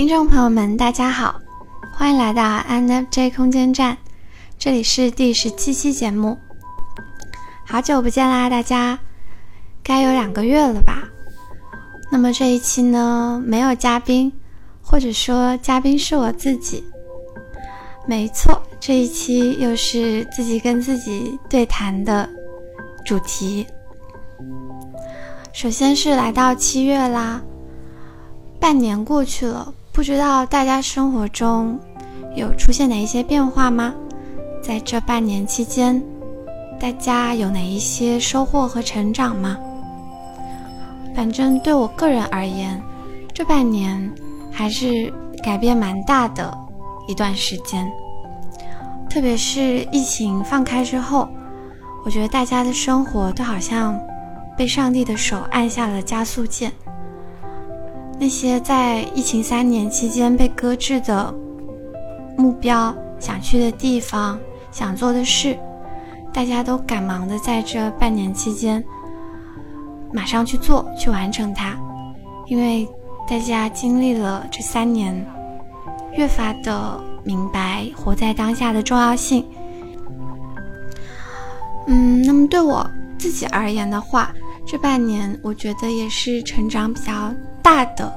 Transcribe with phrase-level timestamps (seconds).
[0.00, 1.42] 听众朋友们，大家好，
[1.92, 3.98] 欢迎来到 NFJ 空间站，
[4.58, 6.38] 这里是第十七期节目。
[7.66, 8.98] 好久不见啦，大家，
[9.82, 11.02] 该有两个月了吧？
[12.10, 14.32] 那么这一期呢，没有嘉宾，
[14.80, 16.82] 或者说嘉宾是我自己。
[18.06, 22.26] 没错，这一期又是自己跟自己对谈的
[23.04, 23.66] 主题。
[25.52, 27.42] 首先是来到七月啦，
[28.58, 29.74] 半年过去了。
[30.00, 31.78] 不知道大家生活中
[32.34, 33.92] 有出现哪一些变化吗？
[34.62, 36.02] 在这半年期间，
[36.80, 39.58] 大家有哪一些收获和成长吗？
[41.14, 42.82] 反正对我个人而言，
[43.34, 44.10] 这半年
[44.50, 45.12] 还是
[45.42, 46.50] 改变蛮大的
[47.06, 47.86] 一段时间。
[49.10, 51.28] 特别是疫情放开之后，
[52.06, 54.00] 我觉得大家的生活都好像
[54.56, 56.72] 被上帝的手按下了加速键。
[58.20, 61.34] 那些在疫情三年期间被搁置的
[62.36, 64.38] 目标、想去的地方、
[64.70, 65.58] 想做的事，
[66.30, 68.84] 大家都赶忙的在这半年期间
[70.12, 71.74] 马上去做、去完成它，
[72.46, 72.86] 因为
[73.26, 75.26] 大家经历了这三年，
[76.12, 79.46] 越发的明白活在当下的重要性。
[81.86, 82.86] 嗯，那么对我
[83.18, 84.30] 自己而言的话，
[84.70, 87.34] 这半年我觉得也是成长比较。
[87.60, 88.12] 大的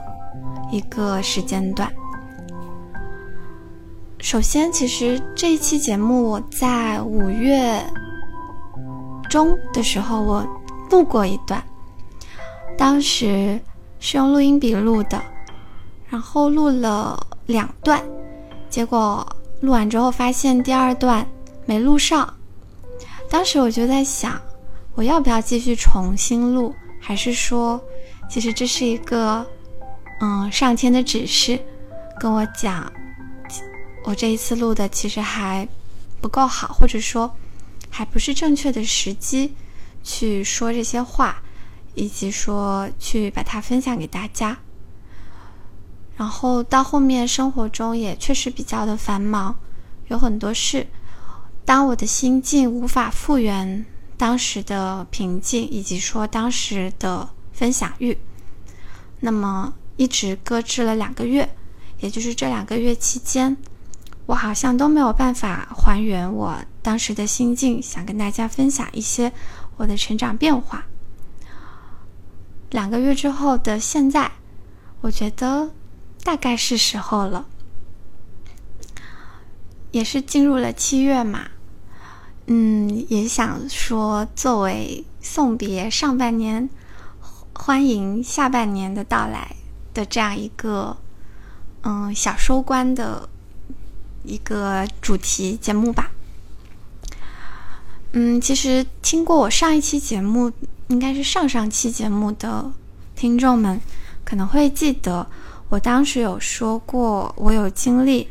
[0.72, 1.92] 一个时间段。
[4.20, 7.84] 首先，其实这一期节目我在五月
[9.32, 10.48] 中的时候我
[10.92, 11.62] 录过一段，
[12.78, 13.60] 当时
[14.00, 15.20] 是用录音笔录的，
[16.08, 18.00] 然后录了两段，
[18.70, 19.27] 结果
[19.60, 21.26] 录完之后发现第二段
[21.66, 22.32] 没录上。
[23.27, 24.39] 当时我就在想，
[24.95, 27.81] 我要不要继续重新录，还是说？
[28.30, 29.45] 其实这是一个，
[30.21, 31.59] 嗯，上天的指示，
[32.20, 32.92] 跟我讲，
[34.05, 35.67] 我这一次录的其实还
[36.21, 37.32] 不够好，或者说
[37.89, 39.53] 还不是正确的时机
[40.03, 41.42] 去说这些话，
[41.95, 44.58] 以及说去把它分享给大家。
[46.15, 49.55] 然后到后面生活中也确实比较的繁忙，
[50.08, 50.87] 有很多事。
[51.65, 53.86] 当我的心境无法复原
[54.18, 57.30] 当时的平静，以及说当时的。
[57.54, 58.18] 分享欲，
[59.20, 61.56] 那么一直搁置了两个月，
[62.00, 63.56] 也就是这两个月期间，
[64.26, 69.32] 我好像都没有办法还原我当时的心境，想跟大家分享一些
[69.78, 70.86] 我的成长变化。
[72.72, 74.32] 两个月之后的现在，
[75.02, 75.70] 我觉得
[76.24, 77.45] 大概是时候了，
[79.92, 81.50] 也是进入了七月嘛，
[82.48, 86.70] 嗯，也想说作为送别上半年。
[87.55, 89.55] 欢迎下半年的到来
[89.93, 90.98] 的这样一个，
[91.83, 93.30] 嗯，小收官的
[94.23, 96.09] 一个主题节目吧。
[98.14, 100.52] 嗯，其实听过我上一期节目，
[100.87, 102.71] 应该是上上期节目的
[103.15, 103.80] 听众们
[104.26, 105.26] 可能会记得，
[105.70, 108.27] 我当时有说过，我有经历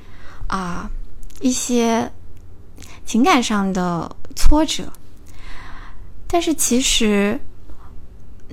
[0.48, 0.90] 啊
[1.40, 2.12] 一些
[3.04, 4.92] 情感上的挫折，
[6.26, 7.40] 但是其实。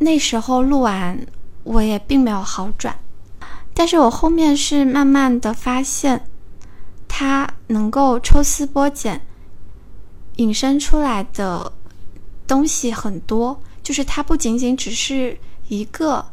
[0.01, 1.27] 那时候录完，
[1.63, 2.97] 我也并没有好转，
[3.73, 6.25] 但是我后面是慢慢的发现，
[7.05, 9.19] 它能够抽丝剥茧，
[10.37, 11.73] 引申出来的
[12.47, 15.37] 东西很多，就是它不仅仅只是
[15.67, 16.25] 一个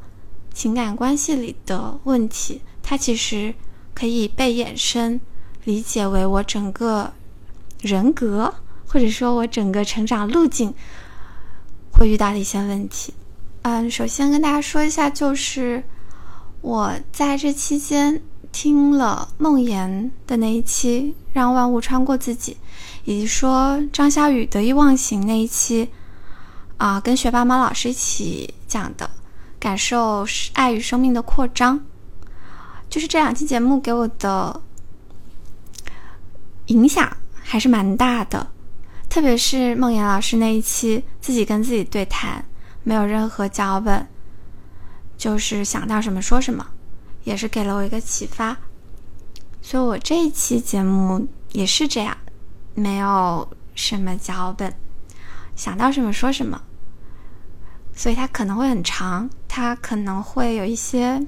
[0.54, 3.52] 情感关系里的问题，它其实
[3.92, 5.20] 可以被衍生
[5.64, 7.12] 理解为我整个
[7.86, 8.52] 人格，
[8.86, 10.74] 或者说我整个成长路径
[11.92, 13.14] 会遇到的一些问题。
[13.62, 15.82] 嗯，首先跟大家说一下，就是
[16.60, 18.22] 我在这期间
[18.52, 22.52] 听了梦妍的那一期《让万物穿过自己》，
[23.04, 25.88] 以及说张小雨得意忘形那一期，
[26.76, 29.10] 啊，跟学霸猫老师一起讲的，
[29.58, 31.84] 感受爱与生命的扩张，
[32.88, 34.60] 就是这两期节目给我的
[36.66, 37.16] 影响
[37.48, 38.50] 还是蛮大的，
[39.08, 42.44] 特别是梦妍老师那一期，自己跟自己对谈。
[42.82, 44.06] 没有任何脚本，
[45.16, 46.66] 就是想到什么说什么，
[47.24, 48.56] 也是给了我一个启发。
[49.62, 52.16] 所以我这一期节目也是这样，
[52.74, 54.72] 没有什么脚本，
[55.56, 56.60] 想到什么说什么。
[57.92, 61.24] 所以它可能会很长，它可能会有一些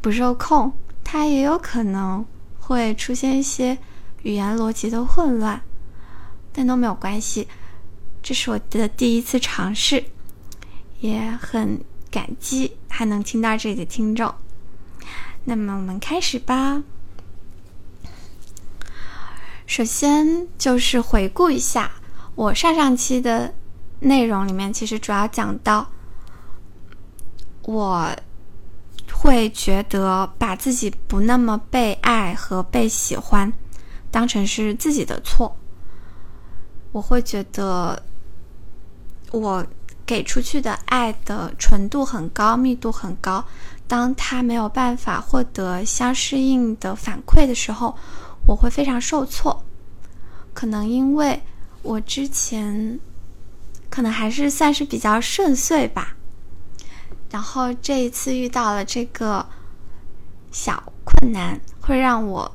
[0.00, 0.72] 不受控，
[1.02, 2.24] 它也有可能
[2.58, 3.76] 会出现一些
[4.24, 5.62] 语言逻辑的混乱，
[6.52, 7.46] 但都没有关系。
[8.20, 10.04] 这是我的第一次尝试。
[11.00, 14.34] 也很感激还能听到这里的听众。
[15.44, 16.82] 那么我们开始吧。
[19.66, 21.90] 首先就是回顾一下
[22.34, 23.52] 我上上期的
[24.00, 25.90] 内容里面，其实主要讲到
[27.64, 28.16] 我
[29.12, 33.52] 会觉得把自己不那么被爱和被喜欢
[34.14, 35.56] 当成是自己的错，
[36.92, 38.00] 我会觉得
[39.32, 39.66] 我
[40.06, 43.44] 给出去的爱的纯度很高，密度很高。
[43.88, 47.96] 当他没有办法获得相适应的反馈的时候，
[48.46, 49.64] 我会非常受挫。
[50.52, 51.42] 可能因为
[51.82, 53.00] 我之前
[53.90, 56.14] 可能还是算是比较顺遂吧，
[57.32, 59.44] 然后这一次遇到了这个
[60.52, 62.54] 小困难，会让我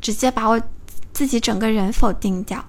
[0.00, 0.60] 直接把我
[1.12, 2.64] 自己整个人否定掉。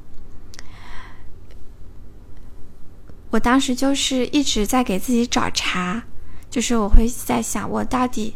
[3.29, 6.03] 我当时就是一直在给自己找茬。
[6.49, 8.35] 就是我会在想，我到底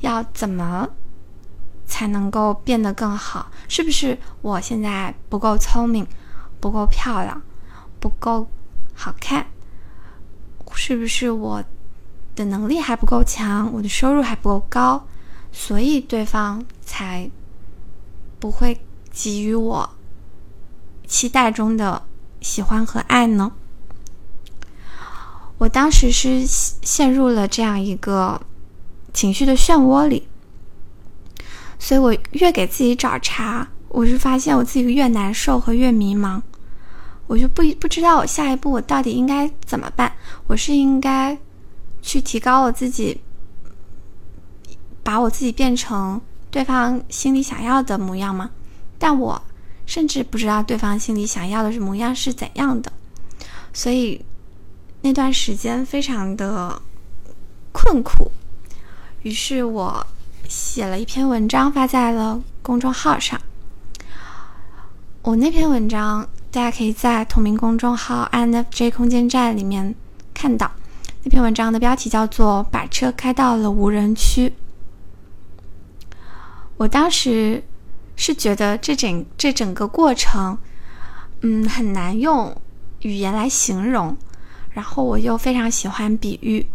[0.00, 0.88] 要怎么
[1.86, 3.50] 才能够变得更好？
[3.68, 6.06] 是不是我现在不够聪明、
[6.58, 7.42] 不够漂亮、
[8.00, 8.48] 不够
[8.94, 9.46] 好看？
[10.74, 11.62] 是不是我
[12.34, 13.70] 的能力还不够强？
[13.74, 15.06] 我的收入还不够高，
[15.52, 17.30] 所以对方才
[18.40, 18.80] 不会
[19.12, 19.90] 给予我
[21.06, 22.02] 期待中的
[22.40, 23.52] 喜欢和爱呢？
[25.58, 28.40] 我当时是陷入了这样一个
[29.12, 30.26] 情绪的漩涡里，
[31.78, 36.40] 所以我越给自己找茬，我就发现我自己越难受和越迷茫，
[37.26, 40.10] 我就不不知道我下一步我到底应该怎么办？
[40.46, 41.36] 我是应该
[42.00, 43.20] 去提高我自己，
[45.02, 46.18] 把我自己变成
[46.50, 48.50] 对方心里想要的模样吗？
[48.98, 49.42] 但我
[49.86, 52.92] 甚至不知道对方心里想要的是模样是怎样的，
[53.72, 54.24] 所以。
[55.02, 56.82] 那段时间非常的
[57.72, 58.30] 困苦，
[59.22, 60.06] 于是我
[60.46, 63.40] 写了一篇文章发在了公众号上。
[65.22, 69.94] 我那篇文章大家可以在同名公众号 “INFJ 空间站”里面
[70.34, 70.70] 看到。
[71.22, 74.52] 那篇文章的标题叫做“把车开到了无人区”。
[76.80, 77.62] 我当时
[78.16, 80.56] 是觉得这整这整个过程，
[81.42, 82.56] 嗯，很难用
[83.00, 84.16] 语言来形容。
[84.70, 86.66] 然后我又非常喜欢比喻，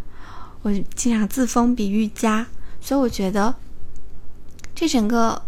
[0.61, 2.45] 我经常自封比喻家，
[2.79, 3.55] 所以我觉得
[4.75, 5.41] 这整个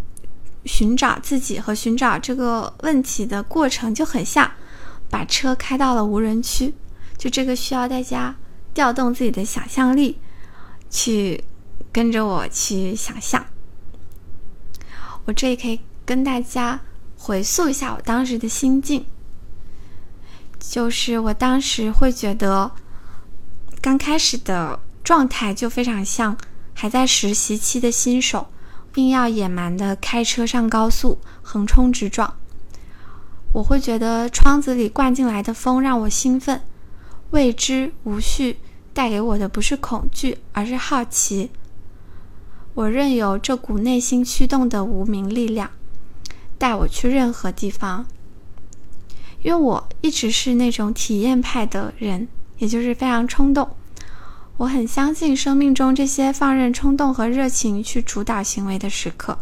[0.66, 4.50] 寻找自己和寻找这个问题的过程就很像
[5.08, 6.74] 把车开到了无人区，
[7.16, 8.36] 就这个需要大家
[8.74, 10.18] 调动自己的想象力，
[10.90, 11.44] 去
[11.92, 13.46] 跟着我去想象。
[15.28, 16.80] 我这里可以跟大家
[17.18, 19.06] 回溯一下我当时的心境。
[20.58, 22.72] 就是我当时会觉得，
[23.82, 26.36] 刚开始的状态就非常像
[26.74, 28.48] 还在实习期的新手，
[28.96, 32.34] 硬要野蛮的开车上高速，横冲直撞。
[33.52, 36.62] 我会觉得窗子里灌进来的风让我兴奋，
[37.32, 38.60] 未知无序
[38.94, 41.52] 带给我的不是恐惧，而是好奇。
[42.78, 45.72] 我任由这股内心驱动的无名力量，
[46.60, 48.06] 带我去任何地方。
[49.42, 52.28] 因为我一直是那种体验派的人，
[52.60, 53.68] 也就是非常冲动。
[54.58, 59.40] 我很相信生命中这些放任冲动和热情去主导行为的时刻。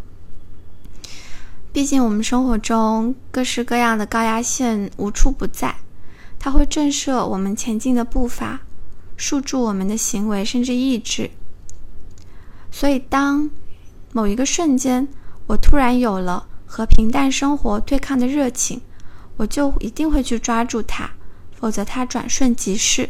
[1.73, 5.75] 毕竟我们生活中各式各样的高压线无处不在，
[6.39, 8.61] 它会震慑我们前进的步伐，
[9.17, 11.31] 束住我们的行为甚至意志。
[12.77, 13.50] 所以，当
[14.12, 15.08] 某一个瞬间，
[15.48, 18.82] 我突然有了和平淡生活对抗的热情。
[19.38, 21.12] 我就一定会去抓住它，
[21.53, 23.10] 否则它转瞬即逝。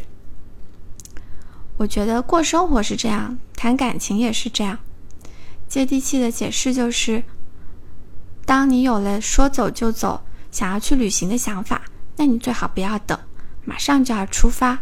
[1.78, 4.78] 我觉得过生活是这样，谈感情也是这样。
[5.66, 7.24] 接地气的解释就是：
[8.44, 11.82] 当你有了说走就走、想要去旅行的想法，
[12.16, 13.18] 那你最好不要等，
[13.64, 14.78] 马上就要出发；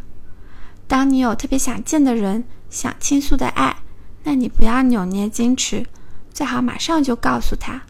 [0.86, 3.76] 当你有特别想见的人、想倾诉的爱，
[4.24, 5.86] 那你不要扭捏矜持，
[6.32, 7.82] 最好马上就告诉他。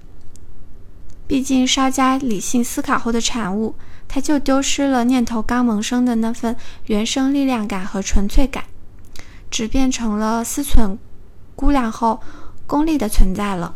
[1.26, 3.75] 毕竟，稍加理性思考后的产物，
[4.07, 8.64] 它就丢失了念头刚萌生的那份原生力量感和纯粹感，
[9.50, 10.99] 只变成了思忖
[11.57, 12.21] 估量后
[12.67, 13.75] 功利的存在了。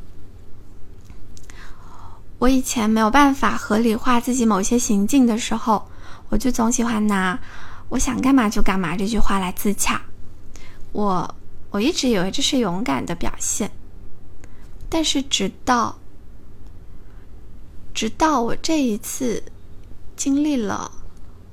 [2.38, 5.88] 我以前没有办法合理化自己某些行径的时候，
[6.28, 7.38] 我就总喜欢拿
[7.88, 10.02] “我想干嘛就干嘛”这句话来自洽。
[10.92, 11.34] 我
[11.70, 13.70] 我一直以为这是勇敢的表现，
[14.88, 15.98] 但是直到。
[17.94, 19.42] 直到我这一次
[20.14, 20.88] 经历了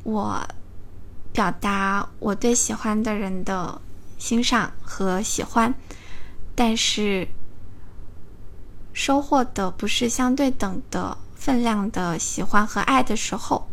[0.03, 0.47] 我
[1.33, 3.81] 表达我对喜欢的人的
[4.19, 5.73] 欣赏和喜欢
[6.53, 7.27] 但是
[8.93, 13.67] 收获的不是相对等的分量的喜欢和爱的时候，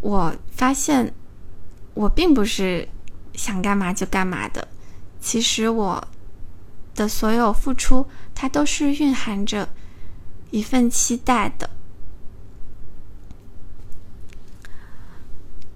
[0.00, 1.12] 我发现
[1.92, 2.88] 我并不是
[3.34, 4.66] 想干嘛就干嘛的。
[5.20, 6.08] 其实我
[6.94, 9.68] 的所有付出，它都是蕴含着
[10.50, 11.68] 一份期待的。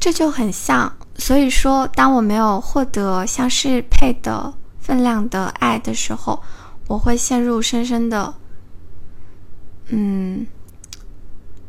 [0.00, 6.42] 这就很像，所以说，当我没有获得相适配的分量的爱的时候，
[6.88, 8.34] 我会陷入深深的，
[9.86, 10.46] 嗯，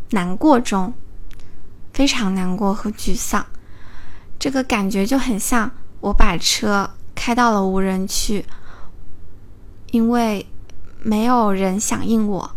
[0.09, 0.93] 难过中，
[1.93, 3.45] 非常难过和沮丧。
[4.37, 8.45] 这个感觉就很像我把车开到了无人区，
[9.91, 10.45] 因为
[11.01, 12.51] 没有人响应我，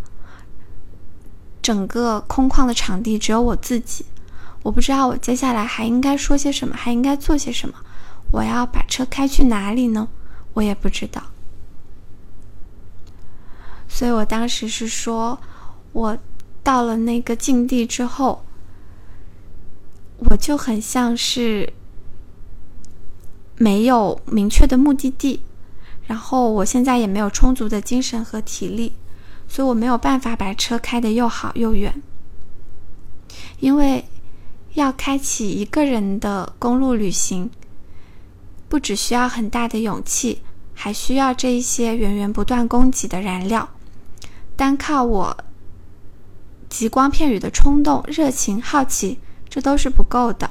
[1.63, 4.05] 整个空旷的场地只有我自己。
[4.65, 7.75] 我不知道我接下来还应该说些什么，还应该做些什么。
[8.33, 10.09] 我要把车开去哪里呢？
[10.53, 11.23] 我也不知道。
[13.89, 15.39] 所以我当时是说，
[15.93, 16.19] 我
[16.63, 18.45] 到了那个境地之后，
[20.19, 21.73] 我就很像是
[23.59, 25.43] 没有明确的目的地，
[26.07, 28.95] 然后我现在也没有充足的精神和体力，
[29.47, 32.03] 所以我没有办法把车开得又好又远，
[33.61, 34.05] 因为。
[34.75, 37.51] 要开启一个人的公路旅行，
[38.69, 40.41] 不只需要很大的勇气，
[40.73, 43.71] 还需要这一些源源不断供给的燃料。
[44.55, 45.37] 单靠我
[46.69, 50.49] 极光片语的冲动、热情、好奇，这都是不够的。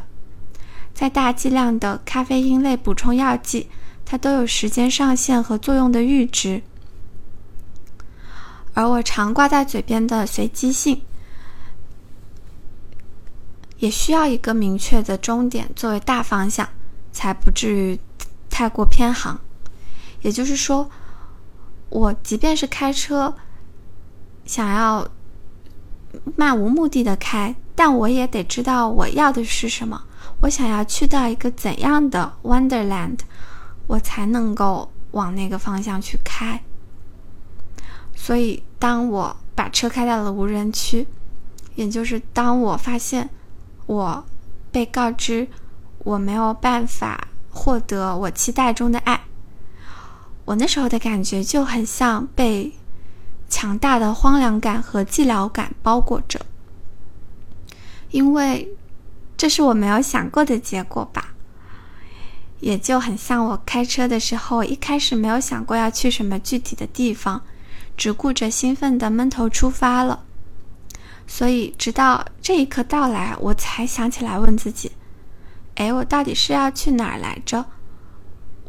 [0.98, 3.70] 在大剂量的咖啡因类补充药剂，
[4.04, 6.64] 它都有时间上限和作用的阈值。
[8.74, 11.00] 而我常挂在嘴边的随机性。
[13.78, 16.68] 也需要一个明确的终点作为大方向，
[17.12, 18.00] 才不至于
[18.50, 19.40] 太过偏航。
[20.24, 20.90] 也就是说，
[21.90, 23.36] 我即便是开车，
[24.46, 25.08] 想要
[26.36, 30.06] 漫无目的的开，但我也得知道我要的是什么。
[30.42, 33.20] 我想要去到一个怎样的 Wonderland，
[33.88, 36.62] 我才能够往那个方向去开。
[38.16, 41.08] 所以，当我把车开到了无人区，
[41.76, 43.30] 也就是当我发现。
[43.88, 44.26] 我
[44.70, 45.48] 被告知
[46.00, 49.22] 我没有办法获得我期待中的爱，
[50.44, 52.74] 我那时候的感觉就很像被
[53.48, 56.46] 强大的荒凉感和寂寥感包裹着，
[58.12, 58.68] 因为
[59.38, 61.34] 这是我没有想过的结果吧。
[62.60, 67.44] 也就很像我开车的时候，一开始没有想过要去什么具体的地方，
[67.96, 70.24] 只顾着兴奋的闷头出发了。
[71.28, 74.92] 所以，直到这一刻到来，我才想起来问自己
[75.76, 77.66] ：“哎，我到底是要去哪儿来着？”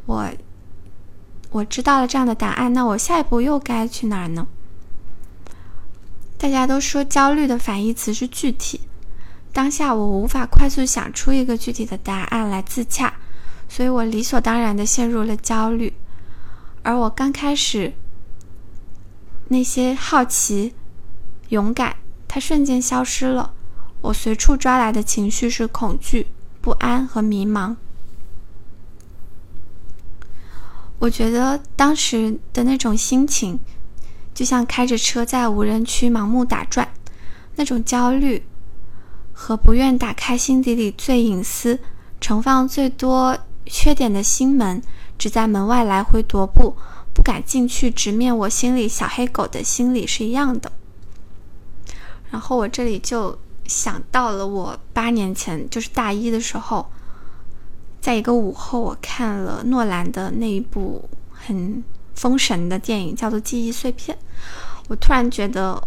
[0.05, 0.29] 我
[1.51, 4.47] 我知道了这样的答案，那我下一步又该去哪儿呢？
[6.37, 8.81] 大家都说焦虑的反义词是具体，
[9.53, 13.15] 当下我无法快速想出一个具体的答案来自洽，
[13.69, 15.93] 所以我理所当然的陷入了焦虑。
[16.83, 17.93] 而我刚开始
[19.49, 20.75] 那些好奇、
[21.49, 21.97] 勇敢。
[22.31, 23.55] 它瞬间消失了，
[24.03, 26.27] 我随处抓来的情绪是恐惧、
[26.61, 27.75] 不安和迷茫。
[30.99, 33.59] 我觉得当时的那种心情，
[34.35, 36.87] 就像开着车在无人区盲目打转，
[37.57, 38.45] 那种焦虑
[39.41, 41.79] 和不愿打开心底里最隐私、
[42.21, 44.83] 盛放最多缺点的心门，
[45.17, 46.75] 只在门外来回踱步，
[47.15, 50.73] 不敢进去直面我心里小黑狗的心理是一样的。
[52.31, 56.85] 然后我这里就想到了我八年前，就是大一的时候，
[58.01, 61.83] 在一个午后，我看了诺兰的那一部很
[62.17, 64.19] 封神的电影，叫做《记忆碎片》。
[64.89, 65.81] 我突然觉得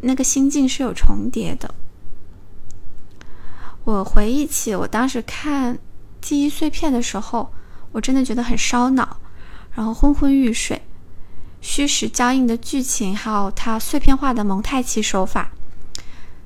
[0.00, 1.72] 那个心境是有重叠的。
[3.90, 5.74] 我回忆起我当时看
[6.20, 7.52] 《记忆碎片》的时候，
[7.90, 9.16] 我真的觉得很烧脑，
[9.74, 10.80] 然后昏昏欲睡，
[11.60, 15.50] 虚实交映的剧情，还有它碎片化的蒙太奇手法。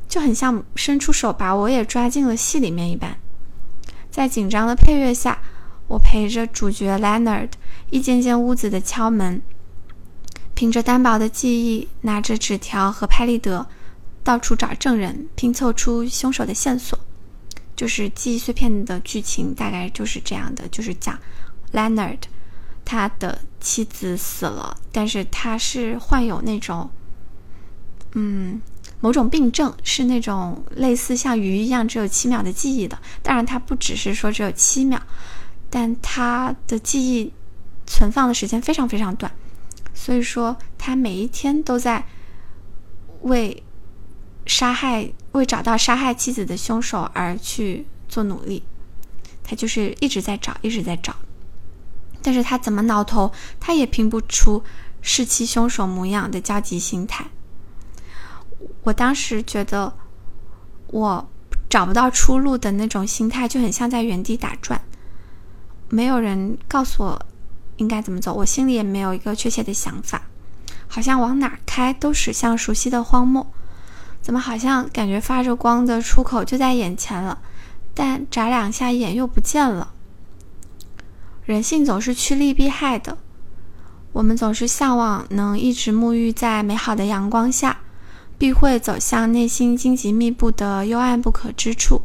[0.08, 3.18] 就很像伸出手把我也抓进了戏里面一般，
[4.10, 5.38] 在紧张的配乐下，
[5.88, 7.50] 我陪着主角 Leonard
[7.90, 9.42] 一间间屋子的敲门，
[10.54, 13.66] 凭着单薄的记忆，拿着纸条和拍立得，
[14.22, 16.98] 到处找证人，拼凑出凶手的线索。
[17.76, 21.18] 就是记忆碎片的剧情大概就是这样的，就是讲
[21.72, 22.18] Leonard
[22.84, 26.90] 他的妻子死了，但是他是患有那种，
[28.12, 28.60] 嗯。
[29.00, 34.98] 某种病症是那种类似像鱼一样只有七秒的记忆的，当然它不只是说只有七秒，
[35.68, 37.30] 但它的记忆
[37.86, 39.30] 存放的时间非常非常短，
[39.92, 42.06] 所以说他每一天都在
[43.22, 43.62] 为
[44.46, 48.62] 杀害、为找到杀害妻子的凶手而去做努力。
[49.42, 51.14] 他就是一直在找，一直在找，
[52.22, 54.64] 但是他怎么挠头，他也拼不出
[55.02, 57.26] 弑妻凶手模样的焦急心态。
[58.84, 59.92] 我当时觉得
[60.86, 61.28] 我
[61.68, 64.80] 找不到出路的那种心态，就很像在原地打转，
[65.90, 67.26] 没有人告诉我
[67.76, 70.22] 应该怎么走，我心里也没有一个确切的想法，
[70.88, 73.46] 好像往哪开都驶向熟悉的荒漠，
[74.24, 77.40] 怎么好像感觉发着光的出口就在眼前了？
[77.92, 79.92] 但眨两下眼又不见了。
[81.44, 83.18] 人性总是趋利避害的，
[84.14, 87.80] 我们总是向往能一直沐浴在美好的阳光下，
[88.38, 92.00] 必会走向内心荆棘密布的幽暗不可之处。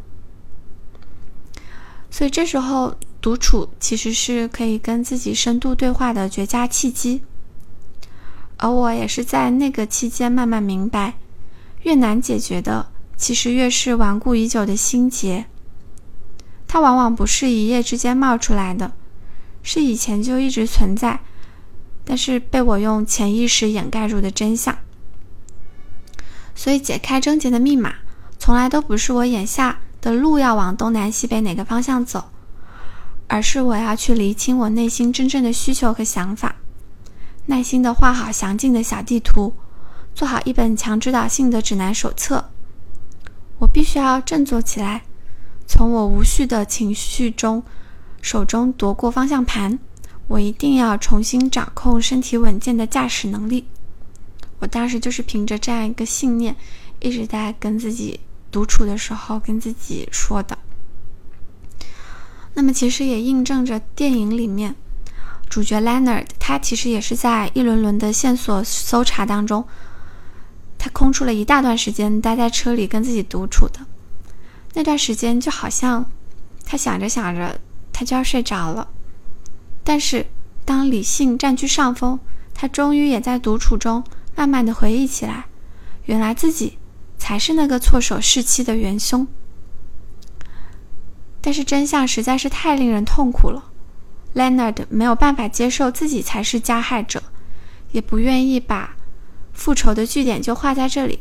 [2.10, 7.22] 所以这时候独处其实是可以跟自己深度对话的绝佳契机。
[8.58, 11.14] 而我也是在那个期间慢慢明白，
[11.82, 15.46] 越难解决的，其实越是顽固已久的心结。
[16.68, 18.92] 它往往不是一夜之间冒出来的，
[19.62, 21.20] 是以前就一直存在，
[22.04, 24.78] 但是被我用潜意识掩盖住的真相。
[26.54, 27.94] 所以，解开症结的密码，
[28.38, 32.30] 从来都不是我眼下的路要往东南西北哪个方向走，
[33.26, 36.56] 而是我要去厘清我内心真正的需求和想法，
[37.46, 39.54] 耐心的画好详尽的小地图，
[40.14, 42.50] 做好一本强指导性的指南手册。
[43.58, 45.02] 我必须要振作起来。
[45.66, 47.62] 从我无序的情绪中，
[48.20, 49.78] 手中夺过方向盘。
[50.28, 53.66] 我一定要重新掌控身体稳健的驾驶能力。
[54.60, 56.54] 我当时就是凭着这样一个信念，
[57.00, 58.20] 一直在跟自己
[58.50, 60.56] 独处的时候跟自己说的。
[62.54, 64.74] 那么，其实也印证着电影里面
[65.48, 69.66] 主角 Leonard，他其实也是在一轮轮的线索搜查当中，
[70.82, 73.80] 他空出了一大段时间待在车里跟自己独处的。
[74.72, 76.10] 那段时间就好像，
[76.64, 77.60] 他想着想着，
[77.92, 78.88] 他就要睡着了。
[79.84, 80.24] 但是
[80.64, 82.18] 当理性占据上风，
[82.54, 84.02] 他终于也在独处中
[84.34, 85.44] 慢慢的回忆起来，
[86.06, 86.78] 原来自己
[87.18, 89.26] 才是那个错手弑妻的元凶。
[91.42, 93.70] 但是真相实在是太令人痛苦了
[94.34, 97.22] ，Leonard 没有办法接受自己才是加害者，
[97.92, 98.96] 也不愿意把
[99.60, 101.20] 复仇的据点就画在这里。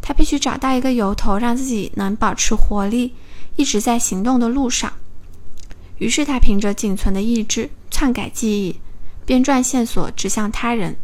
[0.00, 3.14] 他必须找到一个由头，让自己能保持活力，
[3.56, 4.90] 一直在行动的路上。
[5.98, 8.80] 于是他凭着仅存的意志篡改记忆，
[9.26, 10.96] 编撰线索指向他人。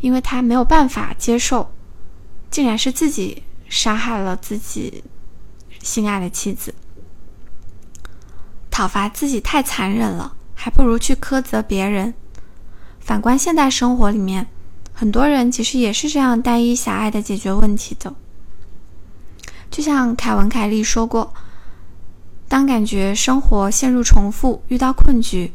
[0.00, 1.72] 因为他没有办法接受，
[2.50, 5.02] 竟然是自己杀害了自己
[5.82, 6.74] 心爱的妻子。
[8.70, 12.12] 讨伐自己太残忍了，还不如去苛责别人。
[13.00, 14.46] 反观现代生活里面。
[14.96, 18.14] 很多人其实也是这样单一狭隘的解决问题的。
[19.68, 21.34] 就像凯文·凯利说过
[22.48, 25.52] ：“当感觉生活陷入重复，遇到困局，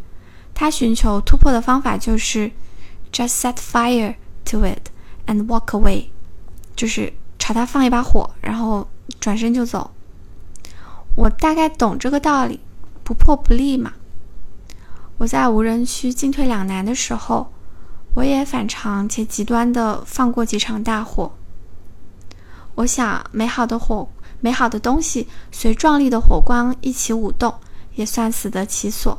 [0.54, 2.52] 他寻求突破的方法就是
[3.14, 4.90] just set fire to it
[5.26, 6.08] and walk away，
[6.76, 8.90] 就是朝他放一把火，然后
[9.22, 9.92] 转身就走。”
[11.16, 12.60] 我大概懂这个道理，
[13.06, 13.94] 不破不立嘛。
[15.20, 17.54] 我在无人区进退两难的时候。
[18.16, 21.32] 我也反常且极端的放过几场大火。
[22.76, 27.54] 我想，美好的火，美好的东西随壮丽的火光一起舞动，
[27.96, 29.18] 也算死得其所。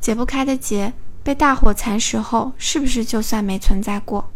[0.00, 4.28] 解不开的结被大火蚕食后，是不是就算没存在过？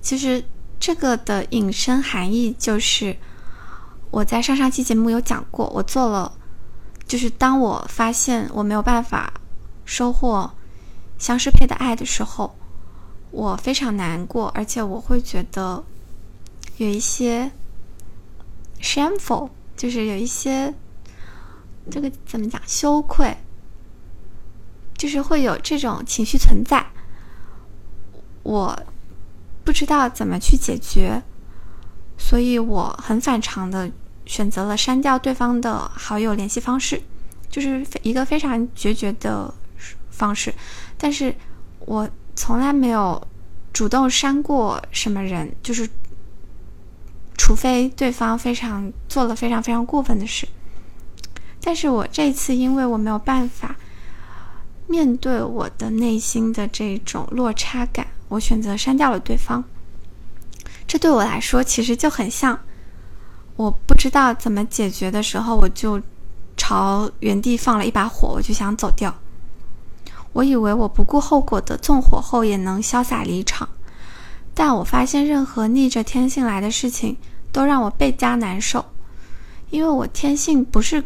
[0.00, 0.44] 其实，
[0.80, 3.16] 这个的引申含义就是，
[4.10, 6.32] 我在上上期节目有讲过，我做了，
[7.06, 9.32] 就是当我发现我没有办法
[9.84, 10.50] 收获。
[11.20, 12.56] 相适配的爱的时候，
[13.30, 15.84] 我非常难过，而且我会觉得
[16.78, 17.52] 有一些
[18.80, 20.74] shameful，就是有一些
[21.90, 23.36] 这个怎么讲羞愧，
[24.96, 26.86] 就是会有这种情绪存在。
[28.42, 28.82] 我
[29.62, 31.22] 不知道怎么去解决，
[32.16, 33.92] 所以我很反常的
[34.24, 37.02] 选择了删掉对方的好友联系方式，
[37.50, 39.52] 就是一个非常决绝的
[40.20, 40.54] 方式。
[40.98, 41.34] 但是，
[41.86, 43.26] 我从来没有
[43.72, 45.88] 主动删过什么人，就是
[47.36, 50.46] 除非对方非常做了非常非常过分的事。
[51.62, 53.76] 但是我这次因为我没有办法
[54.86, 59.64] 面对我的内心的这种落差感，我选择删掉了对方。
[60.86, 62.58] 这对我来说其实就很像，
[63.56, 66.00] 我不知道怎么解决的时候，我就
[66.56, 69.14] 朝原地放了一把火，我就想走掉。
[70.32, 73.68] 我以为我不顾后果的纵火后也能潇洒离场，
[74.54, 77.16] 但我发现任何逆着天性来的事情
[77.52, 78.84] 都让我倍加难受，
[79.70, 81.02] 因为我天性不是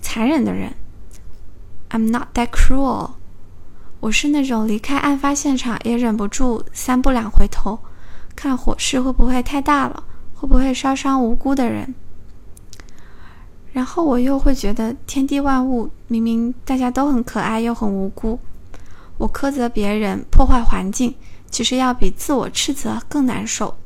[0.00, 0.72] 残忍的人。
[1.90, 3.10] I'm not that cruel。
[4.00, 7.78] 我是那种离开案发现场也忍不住三步两回头，
[8.34, 11.94] 看火势会不会太大了，会不会烧伤无辜的人。
[13.72, 18.38] 然后我又会觉得天地万物明明大家都很可爱又很无辜，
[19.18, 21.14] 我苛责别人破坏环境，
[21.50, 23.76] 其实要比自我斥责更难受。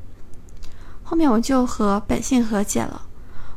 [1.02, 3.02] 后面我就和本性和解了，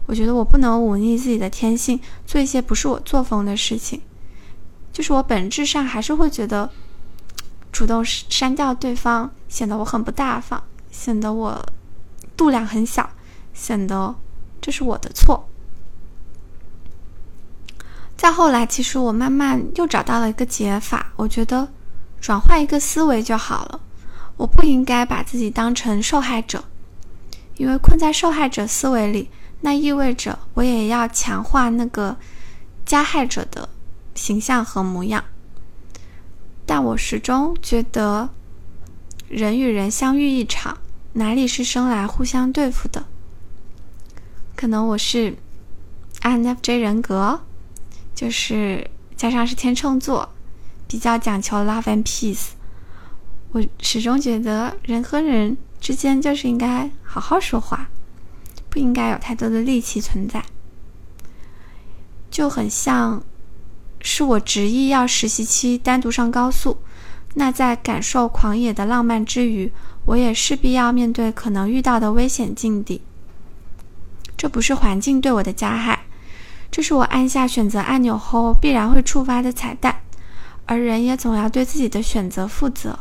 [0.05, 4.01] 我觉得我不能忤逆自己的天性，做一些不是我作风的事情。
[4.93, 6.69] 就是我本质上还是会觉得，
[7.71, 11.65] 主动删掉对方显得我很不大方，显得我
[12.35, 13.09] 度量很小，
[13.53, 14.15] 显得
[14.59, 15.47] 这是我的错。
[18.21, 21.11] 再后来，其实我慢慢又找到了一个解法。
[21.15, 21.67] 我觉得
[22.19, 23.81] 转换一个思维就好了。
[24.37, 26.63] 我不应该把自己当成受害者，
[27.57, 29.31] 因为困在受害者思维里，
[29.61, 32.15] 那意味着我也要强化那个
[32.85, 33.67] 加害者的
[34.13, 35.23] 形象和模样。
[36.67, 38.29] 但我始终觉得，
[39.29, 40.77] 人与人相遇一场，
[41.13, 43.03] 哪里是生来互相对付的？
[44.55, 45.35] 可能我是
[46.21, 47.41] INFJ 人格。
[48.21, 50.29] 就是加上是天秤座，
[50.87, 52.49] 比较讲求 love and peace。
[53.51, 57.89] 我始终觉得人和人之间就是应该好好说话，
[58.69, 60.43] 不应该有太多的戾气存在。
[62.29, 63.23] 就很像
[64.01, 66.77] 是我执意要实习期单独上高速，
[67.33, 69.71] 那在感受狂野的浪漫之余，
[70.05, 73.01] 我也势必要面对可能遇到的危险境地。
[74.37, 76.05] 这不是环境对我的加害。
[76.71, 80.01] 这是我按下选择按钮后必然会触发的彩蛋，
[80.65, 82.97] 而人也总要对自己的选择负责。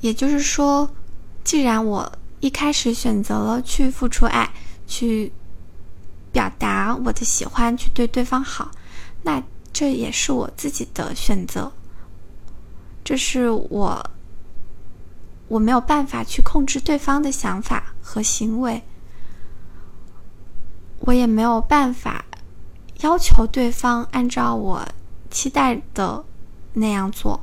[0.00, 0.90] 也就是说，
[1.44, 4.50] 既然我一开始选择了去付出爱，
[4.86, 5.32] 去
[6.32, 8.72] 表达我的喜欢，去对对方好，
[9.22, 9.40] 那
[9.72, 11.70] 这也是我自己的选择。
[13.04, 14.10] 这是我
[15.48, 18.82] 我没有办法去控制对方的想法和行为。
[21.00, 22.24] 我也没有办法
[23.00, 24.86] 要求对方按照我
[25.30, 26.24] 期待的
[26.74, 27.40] 那样做，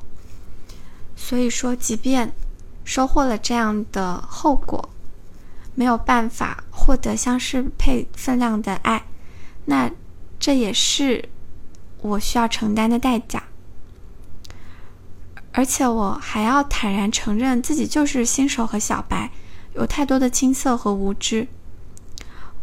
[1.16, 2.32] 所以说，即便
[2.84, 4.90] 收获了这样的后果，
[5.74, 9.04] 没有办法获得相适配分量的爱，
[9.66, 9.92] 那
[10.40, 11.28] 这也是
[12.02, 13.44] 我需要承担的代价。
[15.52, 19.32] 而且我还要坦然承认自己就是新手和小白，
[19.74, 21.48] 有太多的青涩和无知。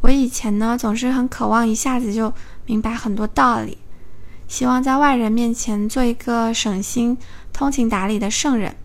[0.05, 2.31] 我以前呢，总是很渴望一下子就
[2.67, 3.79] 明白很多道理，
[4.47, 7.17] 希望在外人面前做一个省心、
[7.55, 8.77] 通情达理的圣人。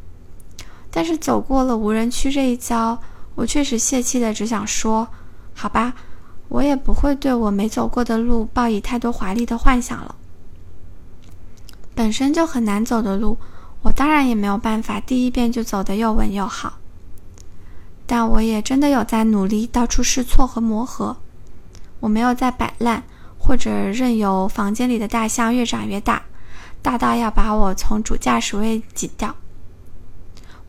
[0.89, 2.97] 但是走过了无人区这一遭，
[3.35, 5.09] 我确实泄气的只想说：
[5.53, 5.93] 好吧，
[6.47, 10.15] 我也不会对我没走过的路抱以太多华丽的幻想了。
[11.93, 13.37] 本身就很难走的路，
[13.81, 16.75] 我当然也没有办法第一遍就走得又稳又好。
[18.11, 21.15] 但我也真的有在努力，到处试错和磨合。
[21.99, 23.03] 我没有在摆烂，
[23.37, 26.23] 或者任由房间里的大象越长越大，
[26.81, 29.35] 大到要把我从主驾驶位挤掉。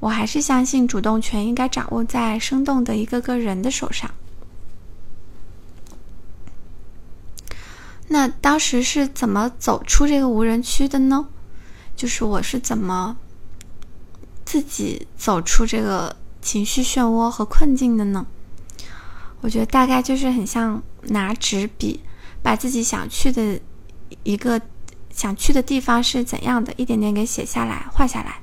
[0.01, 4.11] 我还是相信主动权应该掌握在生动的一个个人的手上。
[8.09, 11.27] 那当时是怎么走出这个无人区的呢？
[11.97, 13.17] 就是我是怎么
[14.45, 16.15] 自己走出这个？
[16.41, 18.27] 情绪漩涡和困境的呢？
[19.43, 22.01] 我觉得大概就是很像拿纸笔，
[22.43, 23.61] 把自己想去的
[24.23, 24.61] 一个
[25.11, 28.41] 想去的地方是怎样的，一点点给写下来、画下来。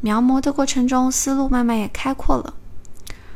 [0.00, 2.54] 描摹的过程中，思路慢慢也开阔了。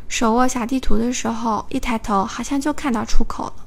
[0.09, 3.67] 手握小地图的时候，一抬头好像就看到出口了。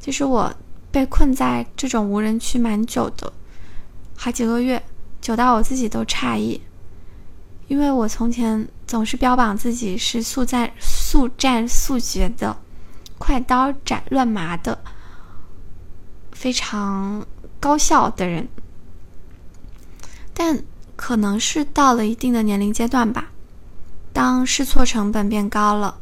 [0.00, 0.52] 其实我
[0.90, 3.32] 被困在这种无人区蛮久的，
[4.16, 4.82] 好几个月，
[5.20, 6.60] 久到我自己都诧异。
[7.70, 12.56] 因为我从前总是标榜自己是速战速战速决的，
[13.16, 14.76] 快刀斩乱麻的，
[16.32, 17.24] 非常
[17.60, 18.48] 高效的人，
[20.34, 20.64] 但
[20.96, 23.30] 可能是到了一定的年龄阶段吧，
[24.12, 25.98] 当试错成本变高了，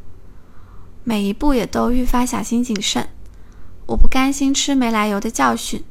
[1.03, 3.07] 每一步也都愈发小心谨慎。
[3.85, 5.83] 我不甘心吃没来由的教训，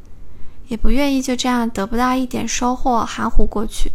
[0.67, 3.93] 也不愿意就这样得不到一点收获含糊过去。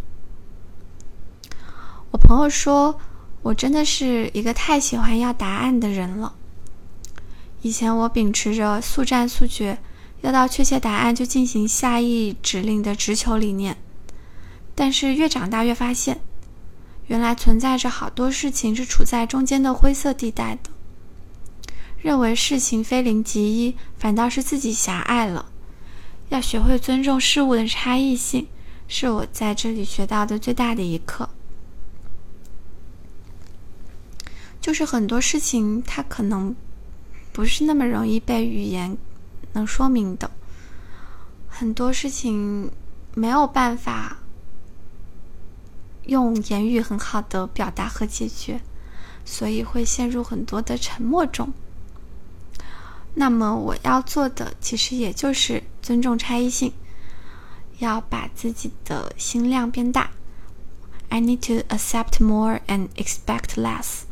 [2.14, 3.00] 我朋友说，
[3.42, 6.36] 我真的是一个太喜欢要答案的人了。
[7.62, 9.78] 以前我秉持着速战速决，
[10.20, 13.76] 要到确切答案就进行下一指令的直球理念。
[14.76, 16.20] 但是越长大越发现，
[17.08, 20.70] 原来存在着好多事情是处在中间的灰色地带的。
[21.98, 25.46] 认为事情非零即一，反倒是自己狭隘了。
[26.28, 28.46] 要学会尊重事物的差异性，
[28.86, 31.28] 是我在这里学到的最大的一课。
[34.64, 36.56] 就是很多事情，它可能
[37.34, 38.96] 不是那么容易被语言
[39.52, 40.30] 能说明的。
[41.46, 42.72] 很多事情
[43.14, 44.16] 没有办法
[46.06, 48.62] 用言语很好的表达和解决，
[49.26, 51.52] 所以会陷入很多的沉默中。
[53.12, 56.72] 那么我要做的，其实也就是尊重差异性，
[57.80, 60.10] 要把自己的心量变大。
[61.10, 64.04] I need to accept more and expect less，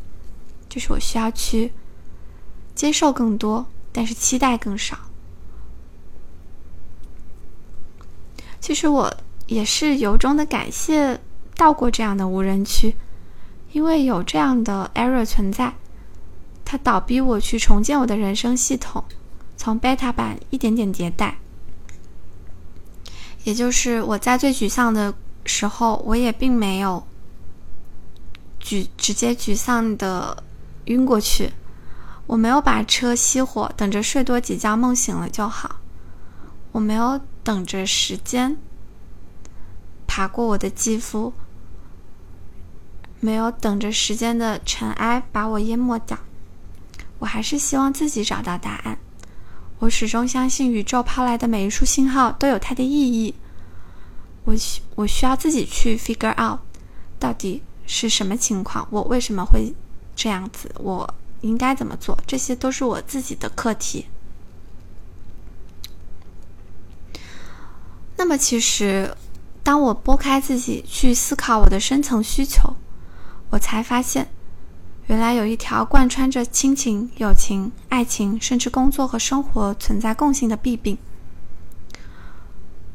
[0.73, 1.71] 就是我需要去
[2.73, 4.97] 接受更多，但是期待更少。
[8.59, 11.21] 其实我也是由衷的感谢
[11.55, 12.95] 到过这样的无人区，
[13.71, 15.75] 因为有这样的 error 存在。
[16.65, 19.03] 它倒逼我去重建我的人生系统，
[19.55, 21.37] 从 beta 版一点点迭代。
[23.43, 25.13] 也就是我在最沮丧的
[25.45, 27.05] 时候，我也并没有
[28.59, 30.43] 沮直接沮丧的
[30.85, 31.51] 晕过去，
[32.27, 35.77] 我没有把车熄火，等着睡多几觉梦醒了就好，
[36.71, 38.57] 我没有等着时间
[40.07, 41.33] 爬过我的肌肤，
[43.19, 46.17] 没有等着时间的尘埃把我淹没掉。
[47.19, 48.97] 我还是希望自己找到答案。
[49.79, 53.35] 我始终相信宇宙抛来的每一束信号都有它的意义。
[54.45, 56.59] 我需我需要自己去 figure out，
[57.17, 59.73] 到底是什么情况，我为什么会
[60.15, 64.05] 这样子，我应该怎么做，这些都是我自己的课题。
[68.17, 69.15] 那么，其实
[69.63, 72.75] 当我拨开自己去思考我的深层需求，
[73.49, 74.29] 我才发现。
[75.07, 80.97] 原来有一条贯穿着亲情、友情、爱情，甚至工作和生活存在共性的弊病。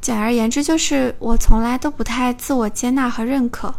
[0.00, 3.74] 简而言之，就是我从来都不太自我接纳和认可，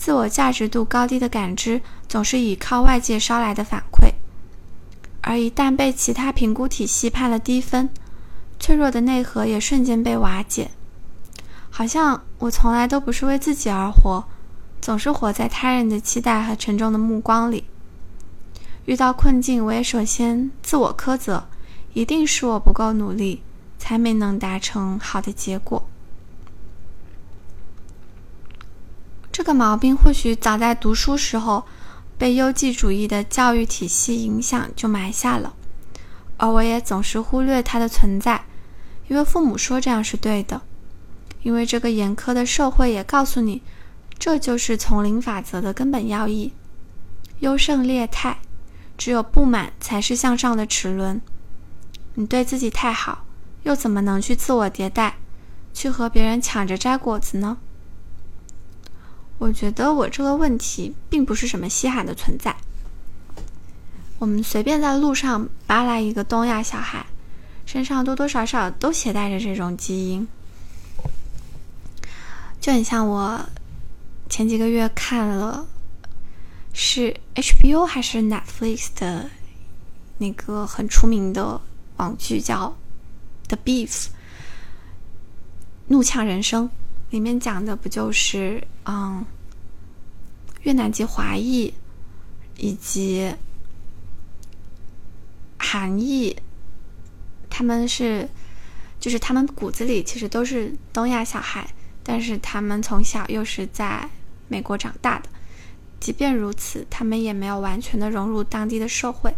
[0.00, 4.14] 自我价值度高低的感知总是倚靠外界捎来的反馈，
[5.20, 7.90] 而一旦被其他评估体系判了低分，
[8.58, 10.70] 脆弱的内核也瞬间被瓦解。
[11.68, 14.24] 好像我从来都不是为自己而活。
[14.80, 17.64] 总是活在他人的期待和沉重的目光里。
[18.86, 21.46] 遇到困境，我也首先自我苛责，
[21.92, 23.42] 一定是我不够努力，
[23.78, 25.89] 才没能达成好的结果。
[29.40, 31.64] 这个毛病或许早在读书时候
[32.18, 35.54] 被优绩主义的教育体系影响就埋下了，
[36.36, 38.44] 而我也总是忽略它的存在，
[39.08, 40.60] 因为父母说这样是对的，
[41.42, 43.62] 因为这个严苛的社会也告诉你。
[44.18, 46.52] 这就是丛林法则的根本要义：
[47.38, 48.40] 优胜劣汰，
[48.98, 51.18] 只有不满才是向上的齿轮。
[52.16, 53.24] 你对自己太好，
[53.62, 55.16] 又怎么能去自我迭代，
[55.72, 57.56] 去和别人抢着摘果子呢？
[59.40, 62.54] 我觉得我这个问题并不是什么稀罕的存在。
[64.18, 67.06] 我们随便在路上扒拉一个东亚小孩，
[67.64, 70.28] 身上多多少少都携带着这种基因，
[72.60, 73.40] 就很像我。
[74.28, 75.66] 前几个月看了，
[76.72, 79.28] 是 HBO 还是 Netflix 的
[80.18, 81.60] 那个很出名的
[81.96, 82.76] 网剧叫
[83.48, 83.88] 《The Beef》，
[85.88, 86.70] 怒呛人生，
[87.10, 89.24] 里面讲的不就是嗯
[90.62, 91.74] 越南籍华裔
[92.56, 93.34] 以及
[95.58, 96.36] 韩裔，
[97.48, 98.28] 他们是
[98.98, 104.08] 就是他们骨子里其实都是东亚小孩，但是他们从小又是在。
[104.52, 105.28] 美国长大的，
[106.00, 109.32] 即便如此，他们也没有完全的融入当地的社会，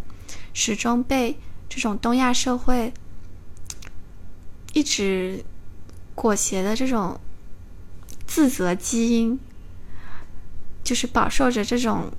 [0.54, 1.37] 始终被
[1.68, 2.94] 这种东亚社会
[4.72, 5.44] 一直
[6.14, 7.20] 裹挟的这种
[8.35, 9.38] 自责基因，
[10.83, 12.11] 就是饱受着这种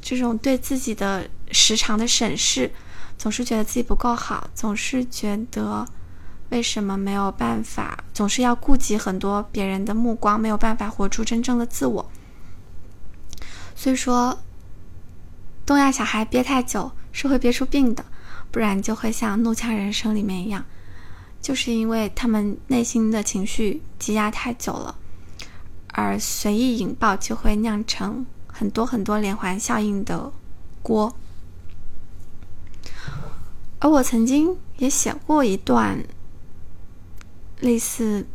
[0.00, 2.72] 这种对自己的时常的审视，
[3.18, 5.86] 总是觉得自己不够好，总是觉得。
[6.50, 8.04] 为什么没有办法？
[8.14, 12.08] 总是要顾及很多别人的目光，没有办法活出真正的自我。
[13.74, 14.38] 所以说，
[15.66, 18.04] 东亚小孩憋太久是会憋出病的，
[18.52, 20.64] 不然就会像《怒呛人生》里面一样，
[21.46, 24.98] 就是因为他们内心的情绪积压太久了，
[25.92, 30.32] 而随意引爆就会酿成很多很多连环效应的
[30.82, 31.14] 锅。
[33.78, 36.04] 而我曾经也写过一段
[37.60, 38.26] 类似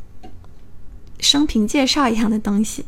[1.19, 2.85] 生平介绍一样的东西。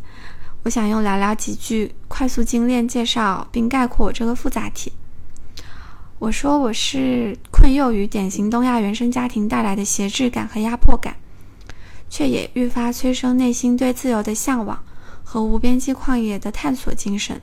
[0.63, 4.93] 我想用寥寥几句快速精炼介绍并概括我这个复杂体。
[6.23, 11.17] 我说我是困囿于典型东亚原生家庭带来的挟制感和压迫感，
[12.09, 14.81] 却也愈发催生内心对自由的向往
[15.21, 17.41] 和无边际旷野的探索精神。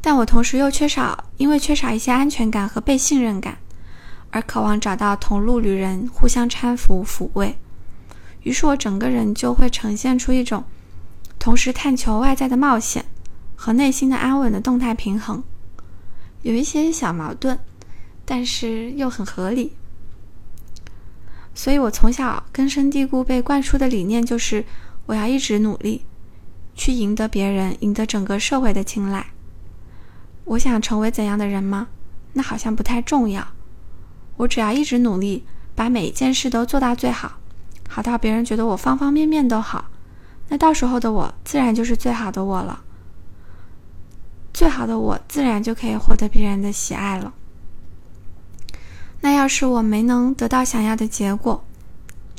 [0.00, 3.58] 但我同时又缺少，因为缺少一些安全感和被信任感，
[4.30, 7.58] 而渴望找到同路旅人互相搀扶抚慰。
[8.40, 10.64] 于是我整个人就会呈现出一种
[11.38, 13.04] 同时探求外在的冒险
[13.54, 15.44] 和内心的安稳的动态平衡，
[16.46, 17.58] 有一些小矛盾，
[18.24, 19.72] 但是又很合理。
[21.52, 24.64] 所以我从小根深蒂固被灌输的理念就是，
[25.06, 26.04] 我要一直努力，
[26.76, 29.26] 去赢得别人、赢得整个社会的青睐。
[30.44, 31.88] 我想成为怎样的人吗？
[32.34, 33.44] 那好像不太重要。
[34.36, 37.40] 我只要一直努力，把每一件事都做到最好。
[37.88, 39.86] 好到别人觉得我方方面面都好，
[40.50, 42.84] 那到时候的我自然就是最好的我了。
[44.56, 47.34] 最好的我自然就可以获得别人的喜爱了。
[49.20, 51.62] 那要是我没能得到想要的结果，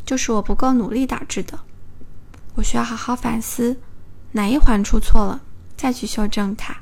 [0.04, 1.60] 就是我不够努力导致的。
[2.56, 3.80] 我需要好好反思
[4.32, 5.40] 哪一环出错了，
[5.76, 6.76] 再去修正它。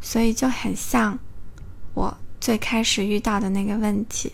[0.00, 1.18] 所以就很像
[1.92, 4.32] 我最开始遇到的那个问题，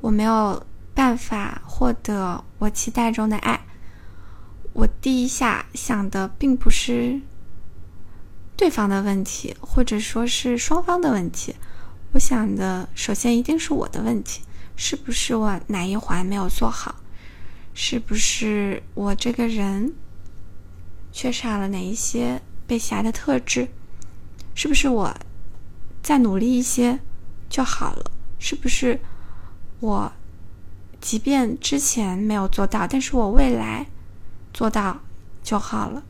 [0.00, 0.64] 我没有。
[0.96, 3.60] 办法获得我期待中的爱，
[4.72, 7.20] 我第一下想的并不是
[8.56, 11.54] 对方的问题，或者说是双方的问题。
[12.12, 14.40] 我想的首先一定是我的问题，
[14.74, 16.96] 是不是我哪一环没有做好？
[17.74, 19.92] 是不是我这个人
[21.12, 23.68] 缺少了哪一些被喜爱的特质？
[24.54, 25.14] 是不是我
[26.02, 26.98] 再努力一些
[27.50, 28.10] 就好了？
[28.38, 28.98] 是不是
[29.80, 30.12] 我？
[30.98, 33.86] 即便之前没有做到，但是我未来
[34.54, 35.02] 做到
[35.42, 36.02] 就好了。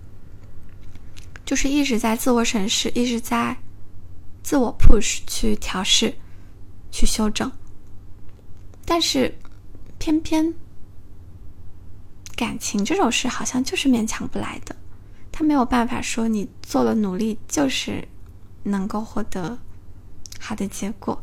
[1.47, 3.57] 就是一直在自我审视，一直在
[4.43, 6.15] 自我 push 去调试、
[6.91, 7.51] 去修正。
[8.85, 9.35] 但是
[9.99, 10.53] 偏偏
[12.37, 14.77] 感情这种事好像就是勉强不来的，
[15.33, 18.07] 他没有办法说你做了努力就是
[18.65, 19.59] 能够获得
[20.39, 21.19] 好的结果。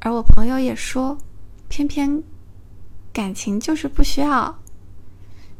[0.00, 1.16] 而我朋友也说。
[1.70, 2.22] 偏偏
[3.12, 4.58] 感情就是不需要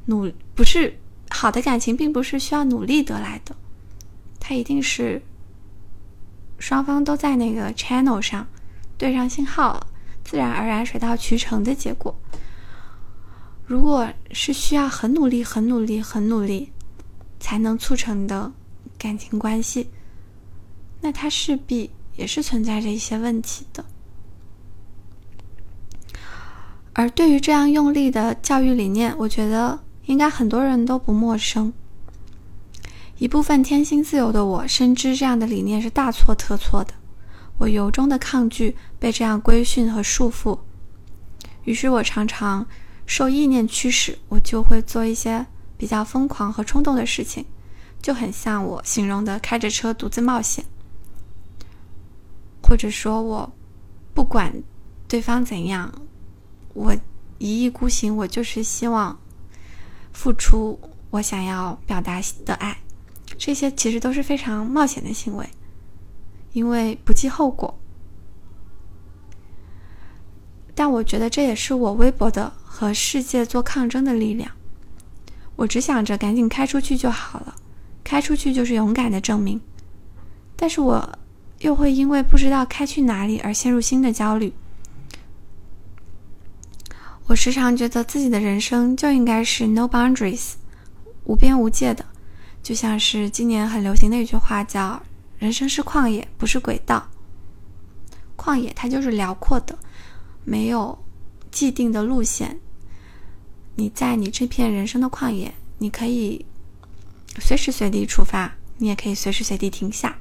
[0.07, 0.99] 努，不是
[1.31, 3.55] 好的感情，并不是需要努力得来的，
[4.41, 5.23] 它一定是
[6.59, 8.47] 双方都在那个 channel 上
[8.97, 9.87] 对上信号了，
[10.25, 12.15] 自然而然水到渠成的结果。
[13.67, 16.73] 如果是需要很努力、很努力、很努力
[17.39, 18.51] 才能促成的
[18.99, 19.91] 感情关系，
[21.03, 23.85] 那它势必也是存在着一些问题的。
[26.95, 31.71] 而对于这样用力的教育理念，我觉得应该很多人都不陌生。
[33.19, 36.95] 一部分天性自由的我深知这样的理念是大错特错的，
[37.59, 40.59] 我由衷的抗拒被这样规训和束缚。
[41.65, 42.67] 于是我常常
[43.05, 45.45] 受意念驱使，我就会做一些
[45.77, 47.45] 比较疯狂和冲动的事情，
[48.01, 50.65] 就很像我形容的开着车独自冒险，
[52.63, 53.53] 或者说我
[54.15, 54.63] 不管
[55.07, 55.93] 对方怎样。
[56.73, 56.97] 我
[57.39, 59.19] 一意孤行，我就是希望
[60.19, 60.77] 付出
[61.11, 62.77] 我想要表达的爱，
[63.39, 65.49] 这些其实都是非常冒险的行为，
[66.53, 67.73] 因为不计后果。
[70.75, 74.51] 但我觉得这也是我微薄的和世界做抗争的力量。
[75.55, 77.55] 我只想着赶紧开出去就好了，
[78.03, 79.61] 开出去就是勇敢的证明。
[80.57, 81.19] 但是我
[81.61, 84.53] 又会因为不知道开去哪里而陷入新的焦虑。
[87.29, 90.53] 我时常觉得自己的人生就应该是 no boundaries，
[91.25, 92.03] 无边无界的，
[92.63, 95.03] 就像是今年很流行的一句话叫
[95.39, 97.07] “人生是旷野，不是轨道”。
[98.35, 99.79] 旷野它就是辽阔的，
[100.47, 100.99] 没有
[101.51, 102.59] 既定的路线。
[103.77, 106.47] 你在你这片人生的旷野，你可以
[107.39, 110.17] 随时随地出发，你也可以随时随地停下。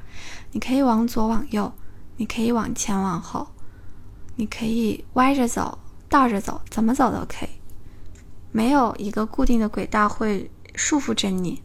[0.51, 1.73] 你可以往左往右，
[2.17, 3.47] 你可以往前往后，
[4.35, 5.79] 你可以歪着走。
[6.09, 7.49] 倒着走，怎么走都可以，
[8.51, 11.61] 没有一个固定的轨道会束缚着你。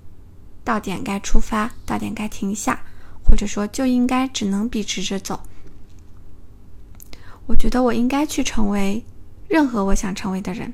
[0.65, 2.81] 到点该出发，到点该停下，
[3.25, 5.41] 或者说就应该只能笔直着走。
[7.47, 9.05] 我觉得我应该去成为
[9.49, 10.73] 任何我想成为的人，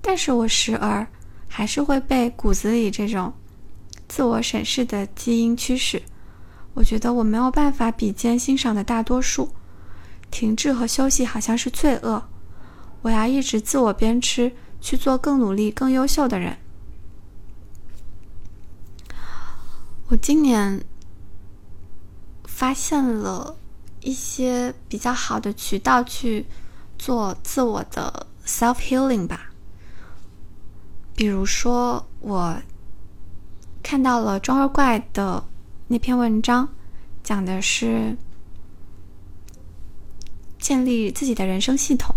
[0.00, 1.06] 但是我时而
[1.46, 3.30] 还是会被骨子里这种
[4.08, 6.02] 自我审视的基因驱使。
[6.72, 9.52] 我觉得我没有办法比肩欣赏的大多数，
[10.30, 12.28] 停滞和休息好像是罪恶。
[13.02, 16.58] 我要一直自我鞭笞，去做更努力、更优秀的人。
[20.08, 20.84] 我今年
[22.44, 23.56] 发现了
[24.00, 26.46] 一些比较好的渠道去
[26.98, 29.50] 做自我的 self healing 吧，
[31.14, 32.56] 比如说我
[33.82, 35.44] 看到了中二怪的。
[35.90, 36.68] 那篇文章
[37.22, 38.14] 讲的是
[40.58, 42.14] 建立自己的人生系统，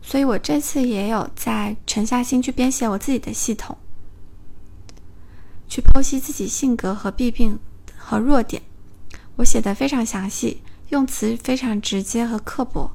[0.00, 3.76] 所以我这次也有在沉下心去编写我自己的系统，
[5.68, 7.58] 去剖析自己性格和弊病
[7.96, 8.62] 和弱点。
[9.36, 12.92] 我写的非常详细，用词非常直接和刻薄。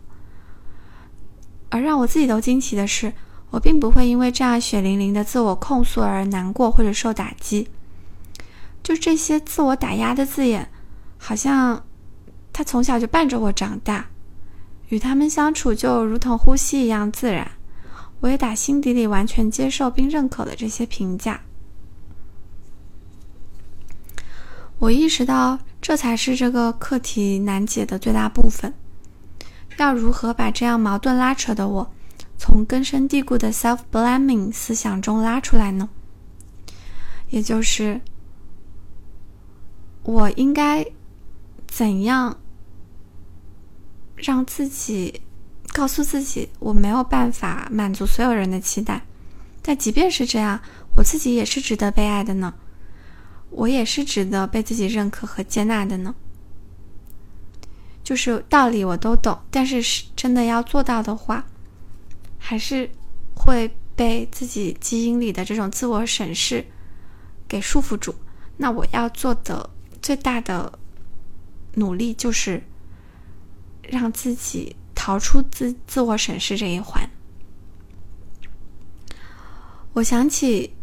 [1.69, 3.13] 而让我自己都惊奇的是，
[3.51, 7.69] 我并不会因为这样血淋淋的自我控诉而难过或者受打击。
[8.82, 10.69] 就这些自我打压的字眼，
[11.17, 11.86] 好像
[12.51, 14.09] 他从小就伴着我长大，
[14.90, 17.52] 与他们相处就如同呼吸一样自然。
[18.22, 21.42] 我也打心底里完全接受并认可了这些评价。
[24.80, 28.74] 我意识到，这才是这个课题难解的最大部分。
[29.78, 31.92] 要如何把这样矛盾拉扯的我，
[32.38, 35.90] 从根深蒂固的 self-blaming 思想中拉出来呢？
[37.30, 38.02] 也就是。
[40.04, 40.86] 我应该
[41.66, 42.38] 怎样
[44.24, 45.21] 让自己
[45.74, 49.05] 告诉自己，我没有办法满足所有人的期待？
[49.61, 50.61] 但即便是这样，
[50.95, 52.53] 我自己也是值得被爱的呢。
[53.49, 56.15] 我也是值得被自己认可和接纳的呢。
[58.03, 61.45] 就是道理我都懂，但是是真的要做到的话，
[62.38, 62.89] 还是
[63.36, 66.65] 会被自己基因里的这种自我审视
[67.47, 68.15] 给束缚住。
[68.57, 69.69] 那我要做的。
[70.01, 70.78] 最大的
[71.76, 72.61] 努力就是
[73.90, 77.10] 让自己逃出自自我审视这一环。
[79.94, 80.74] 我想起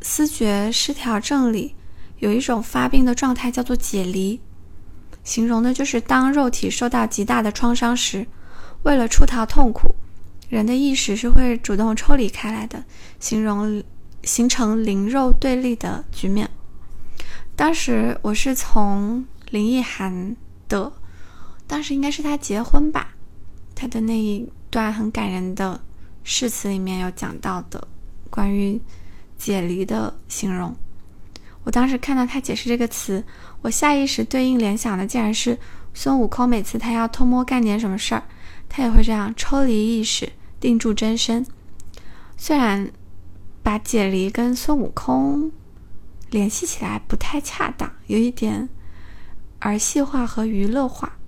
[0.00, 1.74] 思觉失调症里
[2.18, 4.40] 有一种发病的状态叫做解离，
[5.22, 8.26] 形容的就是当肉体受到极大的创伤时，
[8.84, 9.94] 为了出逃痛苦，
[10.48, 12.82] 人的意识是会主动抽离开来的，
[13.18, 13.82] 形容
[14.24, 16.48] 形成灵肉对立的局面。
[17.54, 20.34] 当时我是从林奕涵
[20.66, 20.90] 的，
[21.70, 23.14] 当时应该是他结婚吧，
[23.76, 25.80] 他的那一段很感人的
[26.24, 27.86] 誓词里面有讲到的
[28.28, 28.80] 关于
[29.38, 30.74] 解离的形容。
[31.62, 33.24] 我当时看到他解释这个词，
[33.62, 35.56] 我下意识对应联想的竟然是
[35.94, 38.24] 孙悟空，每次他要偷摸干点什么事儿，
[38.68, 41.46] 他也会这样抽离意识，定住真身。
[42.36, 42.90] 虽然
[43.62, 45.52] 把解离跟孙悟空。
[46.30, 48.68] 联系起来不太恰当，有一点
[49.58, 51.18] 儿戏化和娱乐化。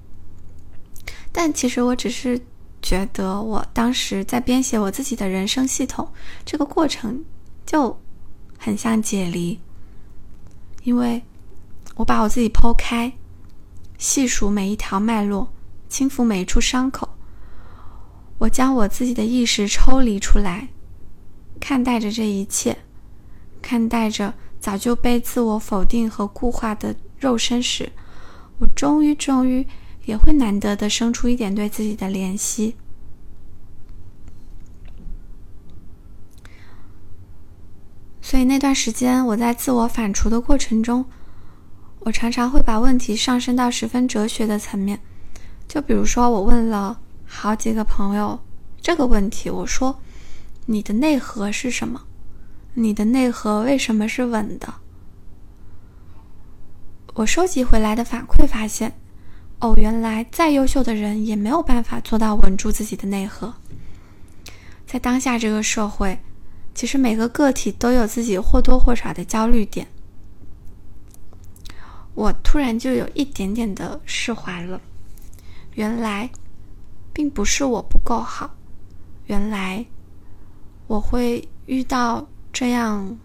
[1.32, 2.40] 但其实我只是
[2.82, 6.06] 觉得，我当时在编写我自己的人生系统，
[6.44, 7.24] 这个过程
[7.64, 7.98] 就
[8.58, 9.58] 很像解离，
[10.84, 11.22] 因为
[11.96, 13.12] 我把我自己剖开，
[13.98, 15.52] 细数每一条脉络，
[15.88, 17.08] 轻抚每一处伤口，
[18.38, 20.68] 我将我自己的意识抽离出来，
[21.58, 22.76] 看待着这一切，
[23.60, 24.34] 看待着。
[24.62, 27.90] 早就被自我否定和固化的肉身时，
[28.60, 29.66] 我终于终于
[30.04, 32.76] 也会难得的生出一点对自己的怜惜。
[38.20, 41.04] 所以那段时间，我在自我反刍的过程中，
[42.00, 44.98] 我常常会把问题上升到十分哲学的层面。
[45.68, 48.38] 就比如说，我问了好几个朋友
[48.80, 50.00] 这个问题，我说
[50.66, 52.02] ：“你的内核是什么？”
[52.74, 54.72] 你的内核为什么是稳的？
[57.14, 58.98] 我收集回来的反馈发现，
[59.62, 63.54] 哦，原来再优秀的人也没有办法做到稳住自己的内核。
[64.84, 66.18] 在当下这个社会，
[66.74, 69.86] 其实每个个体都有自己或多或少的焦虑点。
[72.14, 74.80] 我突然就有一点点的释怀了。
[75.74, 76.28] 原来，
[77.12, 78.56] 并不是我不够好，
[79.26, 79.86] 原来
[80.88, 82.26] 我会遇到。
[82.52, 83.16] 这样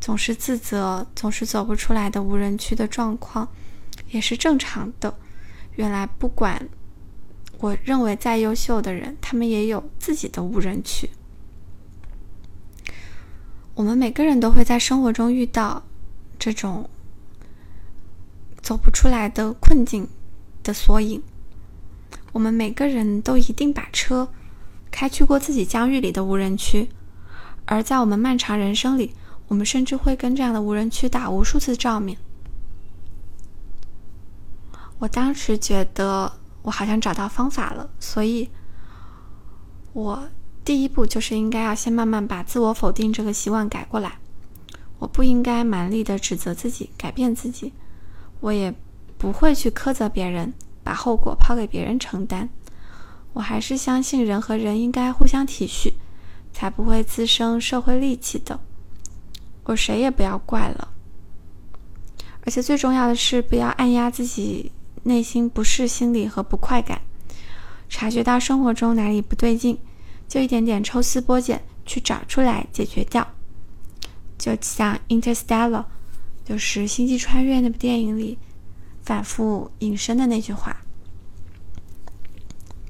[0.00, 3.48] 总是自责、总是走不出来的无人区的状况，
[4.10, 5.12] 也是正常的。
[5.80, 6.68] 原来，不管
[7.56, 11.08] 我认为再优秀的人，他们也有自己的无人区。
[13.72, 15.82] 我们每个人都会在生活中遇到
[16.38, 16.90] 这种
[18.60, 20.06] 走不出来的困境
[20.62, 21.22] 的缩影。
[22.32, 24.28] 我们每个人都一定把车
[24.90, 26.90] 开去过自己疆域里的无人区。
[27.64, 29.14] 而在我们漫长人生里，
[29.48, 32.18] 我们甚至会跟这样的无人区打无数次照面。
[35.00, 36.32] 我当时觉得
[36.62, 38.48] 我好像找到方法了，所以，
[39.94, 40.28] 我
[40.62, 44.18] 第一步就是应该要先慢慢把自我否定这个习惯改过来。
[44.98, 47.72] 我不应该蛮力的指责自己，改变自己，
[48.40, 48.74] 我也
[49.16, 50.52] 不会去苛责别人，
[50.84, 52.50] 把后果抛给别人承担。
[53.32, 55.94] 我还是相信人和人应该互相体恤，
[56.52, 58.60] 才不会滋生社会戾气的。
[59.64, 60.88] 我谁也不要怪了。
[62.44, 64.72] 而且最重要的是，不要按压自己
[65.02, 67.00] 内心不适心理和不快感。
[67.88, 69.76] 察觉到生活中哪里不对劲，
[70.28, 73.26] 就一点点抽丝剥茧去找出来解决掉。
[74.38, 75.70] 就像《Interstellar》，
[76.44, 78.38] 就是《星际穿越》那部电影里
[79.02, 80.76] 反复引申的那句话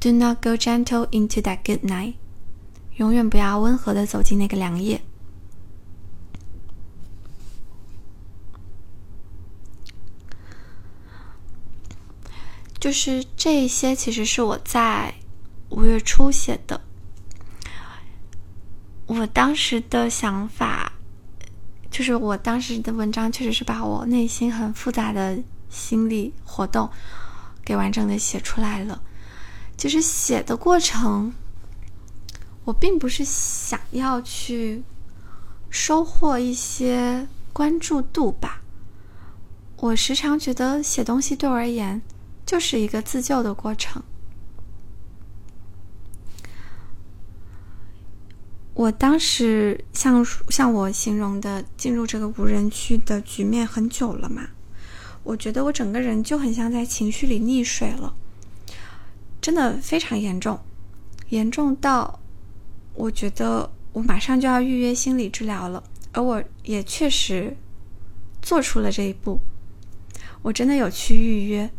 [0.01, 2.15] ：“Do not go gentle into that good night。”
[2.97, 5.01] 永远不要温和的走进那个凉夜。
[12.81, 15.15] 就是这些，其实是我在
[15.69, 16.81] 五月初写的。
[19.07, 20.95] 我当时的想法。
[21.91, 25.37] 就是我当时的文章，确实是把我内心很复杂的
[25.69, 26.89] 心理活动
[27.65, 29.03] 给完整的写出来了。
[29.77, 31.33] 其实写的过程，
[32.65, 34.85] 我并不是想要去
[35.69, 38.63] 收获一些关注度吧。
[39.79, 42.01] 我时常觉得写东西对我而言
[42.51, 44.03] 就是一个自救的过程。
[48.75, 54.49] 我当时像像我形容的进入这个无人区的局面很久了嘛，
[55.23, 58.17] 我觉得我整个人就很像在情绪里溺水了，
[59.41, 60.59] 真的非常严重，
[61.29, 62.19] 严重到
[62.95, 67.57] 我觉得我马上就要预约心理治疗了，而我也确实
[68.43, 69.39] 做出了这一步，
[70.43, 71.71] 我真的有去预约，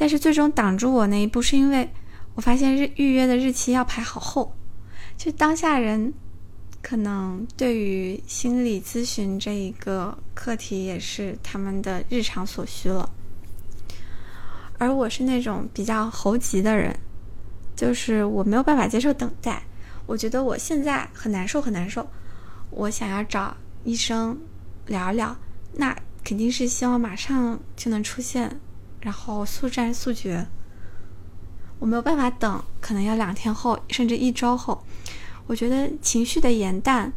[0.00, 1.86] 但是最终挡住我那一步是因为
[2.34, 4.56] 我发现日预约的日期要排好后。
[5.18, 6.14] 就当下人，
[6.80, 13.10] 可能对于心理咨询这一个课题也是他们的日常所需了。
[14.78, 16.98] 而我是那种比较猴急的人，
[17.76, 19.62] 就是我没有办法接受等待。
[20.06, 22.08] 我觉得我现在很难受，很难受。
[22.70, 24.40] 我想要找医生
[24.86, 25.36] 聊一聊，
[25.74, 25.94] 那
[26.24, 28.58] 肯定是希望马上就能出现，
[29.00, 30.46] 然后速战速决。
[31.78, 34.84] 我没有办法等，可能要两天后，甚至一周后。
[35.46, 37.12] 我觉得情绪的延淡，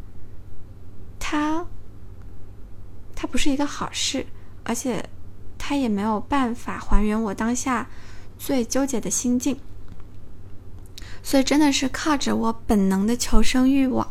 [1.19, 1.65] 它，
[3.13, 4.25] 它不是一个好事，
[4.63, 5.09] 而且
[5.57, 7.87] 它也没有办法还原我当下
[8.37, 9.59] 最纠结的心境。
[11.21, 14.07] 所以真的是靠着我本能的求生欲望，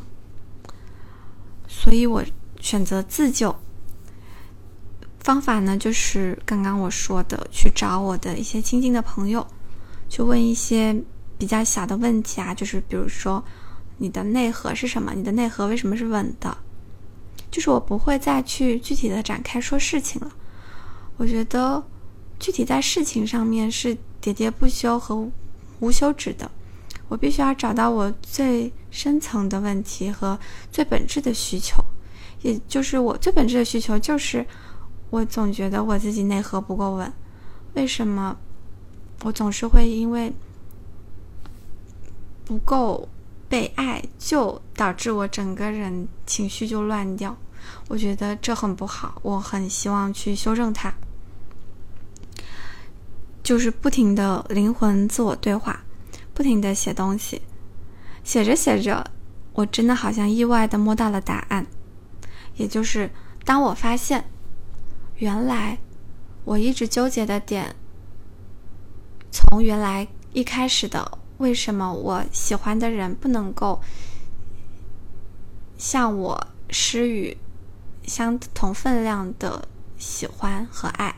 [1.66, 2.25] 所以我
[2.61, 3.55] 选择自救。
[5.23, 9.47] 方法呢，就是刚刚我说的，去找我的一些亲近的朋友。
[10.09, 10.95] 去问一些
[11.39, 13.43] 比较小的问题啊，就是比如说，
[13.97, 15.14] 你的内核是什么？
[15.14, 16.55] 你的内核为什么是稳的？
[17.51, 20.31] 就是我不会再去具体的展开说事情了。
[21.16, 21.83] 我觉得
[22.39, 25.31] 具体在事情上面是喋喋不休和
[25.81, 26.51] 无休止的。
[27.09, 30.39] 我必须要找到我最深层的问题和
[30.70, 31.83] 最本质的需求，
[32.43, 34.45] 也就是我最本质的需求就是，
[35.13, 37.13] 我总觉得我自己内核不够稳，
[37.75, 38.35] 为什么？
[39.25, 40.33] 我总是会因为
[42.47, 43.07] 不够
[43.47, 47.37] 被爱，就导致我整个人情绪就乱掉。
[47.89, 50.95] 我觉得这很不好，我很希望去修正它。
[53.43, 55.85] 就是不停的灵魂自我对话，
[56.33, 57.43] 不停的写东西，
[58.25, 59.11] 写着写着，
[59.53, 61.67] 我真的好像意外的摸到了答案。
[62.57, 63.11] 也就是
[63.45, 64.25] 当我发现，
[65.23, 65.79] 原来
[66.45, 67.77] 我一直纠结的点。
[69.31, 73.81] 从原来一开始的为什么我喜欢的人不能够
[75.79, 77.37] 向我施予
[78.03, 81.14] 相同分量的喜欢和爱，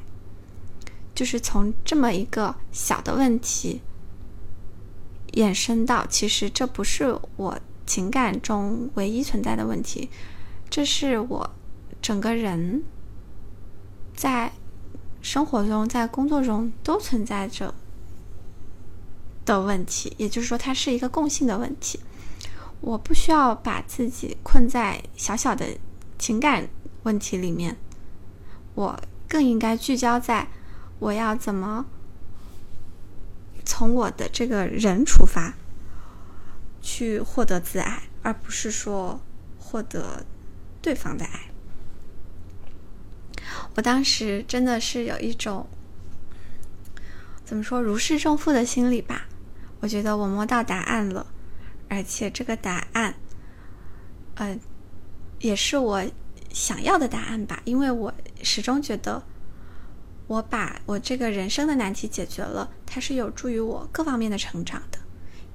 [1.14, 3.80] 就是从这么一个小的问题
[5.32, 10.10] 衍生到，其实这不是我情感中唯一存在的问题，
[10.68, 11.50] 这是我
[12.02, 12.84] 整个人
[14.14, 14.52] 在
[15.20, 17.74] 生活中、在工作中都存在着。
[19.46, 22.00] 的问题，也就是说，它是一个共性的问题。
[22.80, 25.66] 我不需要把自己困在小小的
[26.18, 26.66] 情感
[27.02, 27.76] 问题里面，
[28.74, 28.98] 我
[29.28, 30.48] 更应该聚焦在
[30.98, 31.84] 我要怎么
[33.66, 35.52] 从我的这个人出发
[36.80, 39.20] 去获得自爱，而不是说
[39.58, 40.24] 获得
[40.80, 41.50] 对方的爱。
[43.74, 45.66] 我当时真的是有一种
[47.44, 49.26] 怎么说如释重负的心理吧。
[49.80, 51.26] 我觉得我摸到答案了，
[51.88, 53.14] 而且这个答案，
[54.36, 54.58] 呃，
[55.40, 56.02] 也是我
[56.50, 57.60] 想要的答案吧。
[57.64, 59.22] 因为我始终觉得，
[60.26, 64.98] 我把我这个人生的难题解决了，它是有助于我各方面的成长的。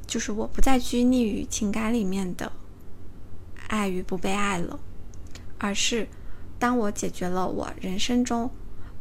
[0.06, 2.52] 就是我不再拘泥于情感里面的
[3.68, 4.80] 爱与不被爱了，
[5.58, 6.08] 而是
[6.60, 8.52] 当我解决了我人生中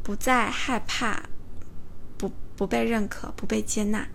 [0.01, 1.23] 不再害怕
[2.17, 4.07] 不不被认可、不被接纳。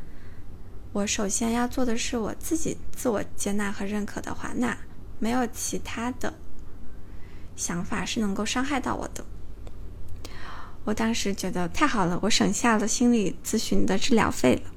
[0.93, 4.77] 我首先要做的是我自己自我接纳和认可的话，那
[5.19, 6.35] 没有其他的
[7.55, 9.25] 想法是能够伤害到我的。
[10.85, 14.71] 我当时觉得太好了，我省下了心理咨询的治疗费了。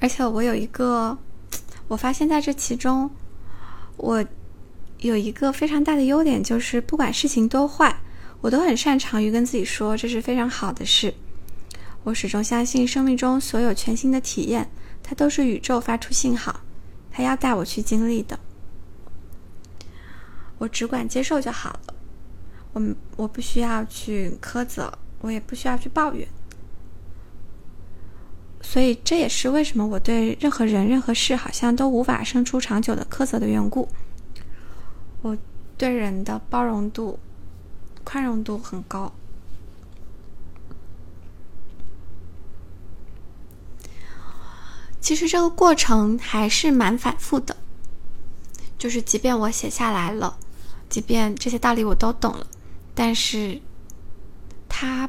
[0.00, 1.16] 而且我有一个，
[1.88, 3.10] 我发现在这其中，
[3.96, 4.24] 我
[5.08, 7.94] 有一个非常大的优点，就是不管事情多坏，
[8.40, 11.12] 我都很擅长于跟自己说这是非常好的事。
[12.04, 14.70] 我始终相信，生命中所有全新的体验，
[15.02, 16.60] 它都是宇宙发出信号，
[17.10, 18.38] 它要带我去经历的。
[20.56, 21.94] 我只管接受就好了。
[22.72, 22.82] 我
[23.16, 24.90] 我不需要去苛责，
[25.20, 26.26] 我也不需要去抱怨。
[28.62, 33.86] 所以这也是为什么我对任何人、任何事好像都无法生出长久的苛责的缘故。
[35.24, 35.34] 我
[35.78, 37.18] 对人的包容度、
[38.04, 39.10] 宽容度很高。
[45.00, 47.56] 其实这个过程还是蛮反复的，
[48.76, 50.36] 就是即便我写下来了，
[50.90, 52.46] 即便这些道理我都懂了，
[52.94, 53.62] 但是
[54.68, 55.08] 它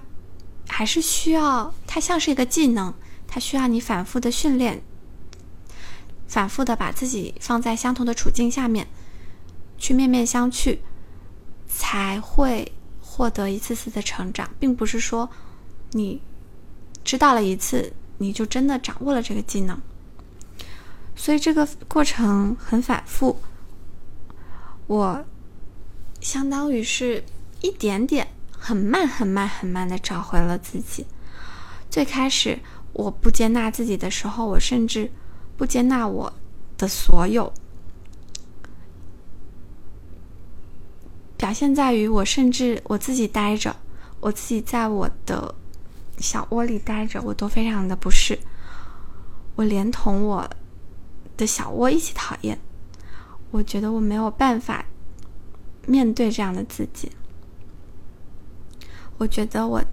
[0.65, 2.93] 还是需要，它像是一个技能，
[3.27, 4.81] 它需要你反复的训练，
[6.25, 8.87] 反复的把自己放在相同的处境下面，
[9.77, 10.77] 去面面相觑，
[11.67, 15.29] 才会获得一次次的成长，并不是说
[15.91, 16.21] 你
[17.03, 17.93] 知道了一次。
[18.17, 19.77] 你就真的掌握了这个技能，
[21.17, 23.37] 所以这个过程很反复。
[24.87, 25.25] 我
[26.21, 27.21] 相当于是
[27.59, 28.25] 一点点、
[28.57, 31.05] 很慢、很慢、很慢的找回了自己。
[31.89, 32.57] 最开始
[32.93, 35.11] 我不接纳自己的时候，我甚至
[35.57, 36.31] 不接纳我
[36.77, 37.53] 的所有，
[41.45, 43.75] 表现在于我甚至我自己待着，
[44.19, 45.53] 我自己在我的。
[46.17, 48.39] 小窝里待着，我都非常的不适。
[49.55, 50.49] 我连同我
[51.37, 52.57] 的小窝一起讨厌。
[53.51, 54.83] 我觉得我没有办法
[55.85, 57.11] 面对这样的自己。
[59.19, 59.83] 我觉得我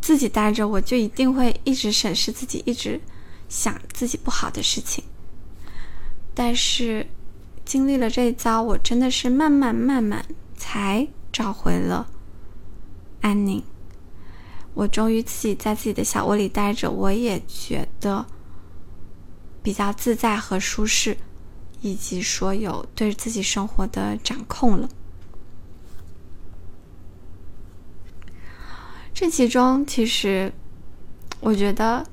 [0.00, 3.00] 自己待着，我就一定会一直审视自己，一直
[3.48, 5.02] 想自己不好的事情。
[6.32, 7.04] 但是
[7.64, 10.24] 经历了这一遭，我真的是慢慢慢慢
[10.62, 12.06] 才找回了
[13.20, 13.64] 安宁。
[14.74, 18.24] 我终于自己在自己的小窝里待着，我也觉得
[19.60, 21.16] 比较自在和舒适，
[21.80, 24.88] 以及说有对自己生活的掌控了。
[29.12, 30.52] 这其中，其实
[31.40, 32.06] 我觉得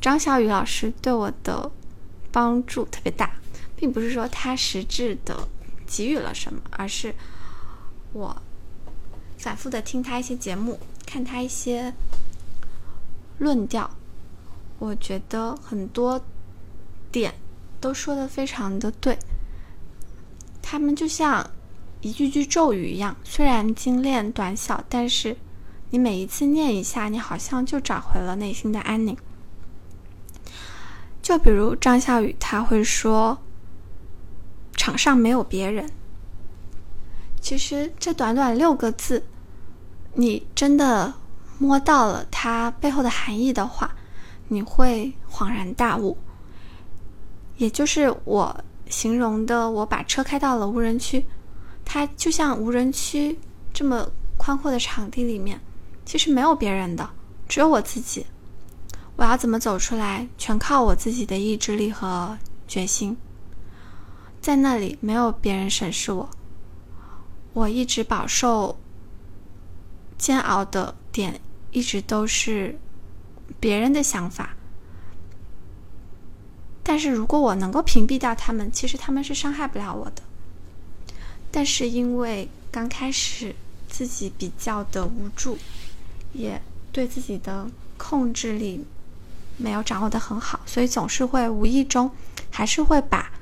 [0.00, 1.70] 张小雨老师对我的
[2.32, 3.30] 帮助特别大，
[3.76, 5.46] 并不是说他实质的
[5.86, 7.14] 给予了什么，而是
[8.12, 8.36] 我
[9.38, 10.78] 反复的听他一些节目。
[11.06, 11.92] 看他一些
[13.38, 13.90] 论调，
[14.78, 16.22] 我觉得很多
[17.10, 17.34] 点
[17.80, 19.18] 都说的非常的对。
[20.62, 21.50] 他们就像
[22.00, 25.36] 一句句咒语一样，虽然精炼短小，但是
[25.90, 29.16] 你每一次念一下，你好像就找回了内心的安宁。
[31.20, 33.36] 就比如张笑宇，他会说
[34.78, 35.90] ：“场上没有别人。”
[37.40, 39.22] 其实这短短六个字。
[40.12, 41.14] 你真的
[41.58, 43.90] 摸到了它背后的含义的话，
[44.48, 46.18] 你会恍然大悟。
[47.56, 51.24] 也就是我形容的，我把车开到了无人区，
[51.84, 53.38] 它就像无人区
[53.72, 54.04] 这么
[54.36, 55.60] 宽阔的场地里面，
[56.04, 57.08] 其实没有别人的，
[57.48, 58.26] 只有我自己。
[59.14, 62.36] 我要怎么走出来，全靠我自己的意志力和
[62.66, 63.16] 决心。
[64.40, 66.28] 在那里没有别人审视我，
[67.52, 68.78] 我一直饱受。
[70.18, 71.40] 煎熬的点
[71.70, 72.78] 一直都是
[73.58, 74.50] 别人的想法，
[76.82, 80.22] 但是如果我能够屏蔽掉他们，其实他们是伤害不了我的。
[81.50, 83.56] 但是因为刚开始
[83.88, 85.56] 自己比较的无助，
[86.34, 86.60] 也
[86.92, 88.84] 对自己的控制力
[89.56, 92.10] 没有掌握的很好，所以总是会无意中
[92.50, 93.32] 还是会把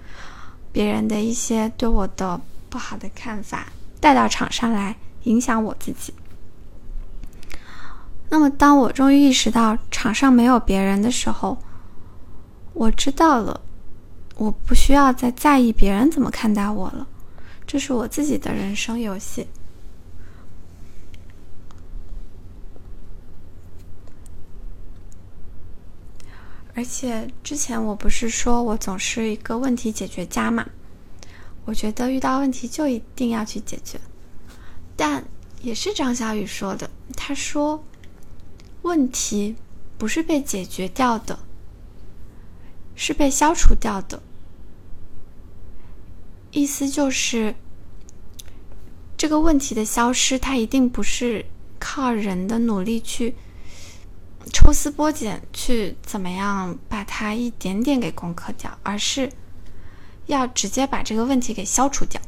[0.71, 2.41] 别人的一些对我的
[2.71, 3.67] 不好的看法
[4.01, 6.15] 带到场上来，影响我自己。
[8.31, 11.57] 那么，当我终于意识到场上没有别人的时候，
[12.75, 13.61] 我知道了，
[14.37, 17.07] 我不需要再在意别人怎么看待我了。
[17.67, 19.47] 这是我自己的人生游戏。
[26.75, 30.65] 而且之前我不是说我总是一个问题解决家嘛？
[31.69, 34.01] 我觉得遇到问题就一定要去解决。
[34.97, 35.23] 但
[35.61, 37.85] 也是张小雨说的，他说
[38.81, 39.55] 问题
[39.99, 41.39] 不是被解决掉的，
[42.97, 44.23] 是被消除掉的。
[46.53, 47.55] 意思就是，
[49.19, 51.45] 这个问题的消失，它一定不是
[51.79, 53.35] 靠人的努力去。
[54.55, 59.31] 抽丝剥茧去怎么样把它一点点给攻克掉，而是
[60.29, 62.23] 要直接把这个问题给消除掉。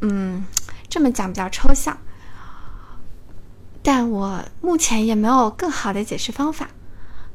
[0.00, 0.44] 嗯，
[0.88, 1.96] 这么讲比较抽象，
[3.80, 6.68] 但我目前也没有更好的解释方法。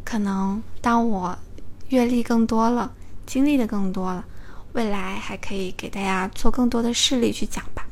[0.03, 1.39] 可能当我
[1.87, 2.93] 阅历更多了，
[3.25, 4.25] 经历的更多了，
[4.73, 7.87] 未来还可以给大家做更多的事例去讲吧。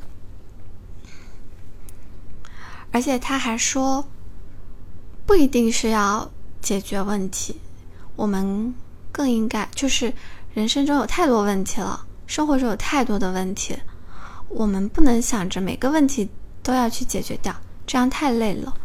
[2.91, 4.05] 而且他还说。
[5.25, 6.29] 不一定是要
[6.61, 7.55] 解决问题，
[8.17, 8.75] 我们
[9.09, 10.13] 更应该就是
[10.53, 13.75] 人生中有太多问题了，生活中有太多的问题，
[14.49, 16.29] 我们不能想着每个问题
[16.61, 17.55] 都要去解决掉，
[17.87, 18.75] 这样太累了。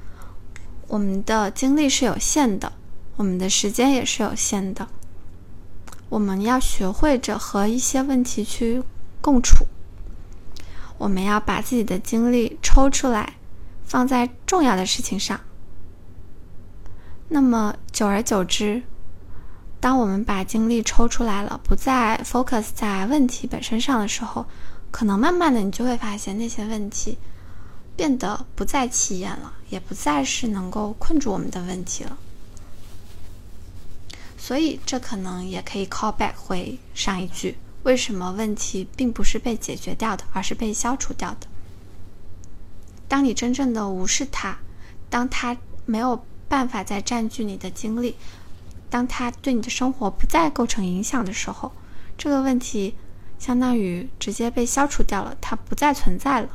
[0.87, 2.73] 我们的精力是有限的，
[3.17, 4.89] 我们的时间也是有限的，
[6.09, 8.83] 我们要学会着和一些问题去
[9.21, 9.67] 共处。
[10.97, 13.35] 我们要把自己的精力抽出来，
[13.85, 15.39] 放在重要的事情上。
[17.29, 18.83] 那么久而久之，
[19.81, 24.45] 当我们把精力抽出来了，不再 focus 在问题本身上的时候，
[24.91, 27.17] 可能慢慢的你就会发现那些问题
[27.95, 32.19] 变得不再起眼了，也不再是能够困住我们的问题了。
[34.37, 41.47] 所以这可能也可以 call back 回上一句：为什么问题并不是被解决掉的，而是被消除掉的？
[43.07, 44.59] 当你真正的无视它，
[45.09, 45.57] 当它
[45.87, 46.25] 没有。
[46.51, 48.17] 办法再占据你的精力，
[48.91, 51.73] 当它对你的生活不再构成影响的时候，
[52.17, 52.95] 这个问题
[53.39, 56.49] 相当于直接被消除掉了，它不再存在了。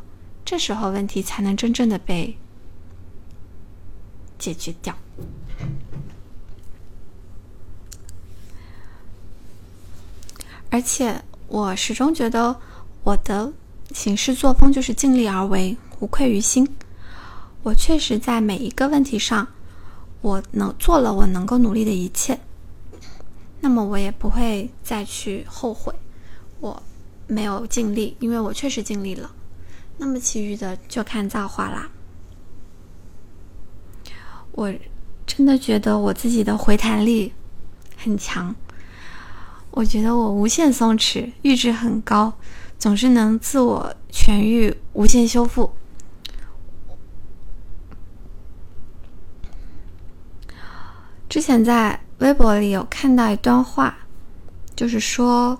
[0.43, 2.37] 这时候问题才能真正的被
[4.37, 4.95] 解决掉。
[10.69, 12.59] 而且我始终觉得
[13.03, 13.53] 我的
[13.93, 16.67] 行事作风就是尽力而为，无愧于心。
[17.61, 19.47] 我确实在每一个问题上。
[20.23, 22.39] 我能做了我能够努力的一切，
[23.59, 25.93] 那么我也不会再去后悔
[26.61, 26.81] 我
[27.27, 29.29] 没有尽力，因为我确实尽力了。
[29.97, 31.91] 那么其余的就看造化啦。
[34.53, 34.73] 我
[35.27, 37.33] 真的觉得我自己的回弹力
[37.97, 38.55] 很强，
[39.71, 42.31] 我觉得我无限松弛，阈值很高，
[42.79, 45.73] 总是能自我痊愈、无限修复。
[51.33, 53.97] 之前在微博里有看到一段话，
[54.75, 55.59] 就是说，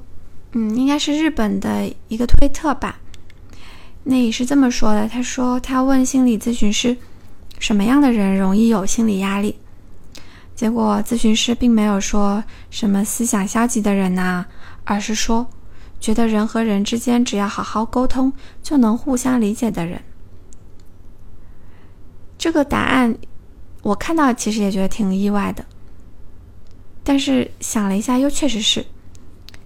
[0.51, 2.99] 嗯，应该是日本的一个推特吧。
[4.03, 6.95] 那也是这么说的：他说他问心理咨询师，
[7.57, 9.57] 什么样的人容易有心理压力？
[10.53, 14.45] 结果咨询师并没有说什么思想消极的人呐，
[14.84, 15.47] 而是说，
[15.99, 20.03] 觉得人和人之间只要好好沟通就能互相理解的人。
[22.38, 23.17] 这个答案。
[23.84, 25.63] 我看到其实也觉得挺意外的，
[27.03, 28.86] 但是想了一下，又确实是，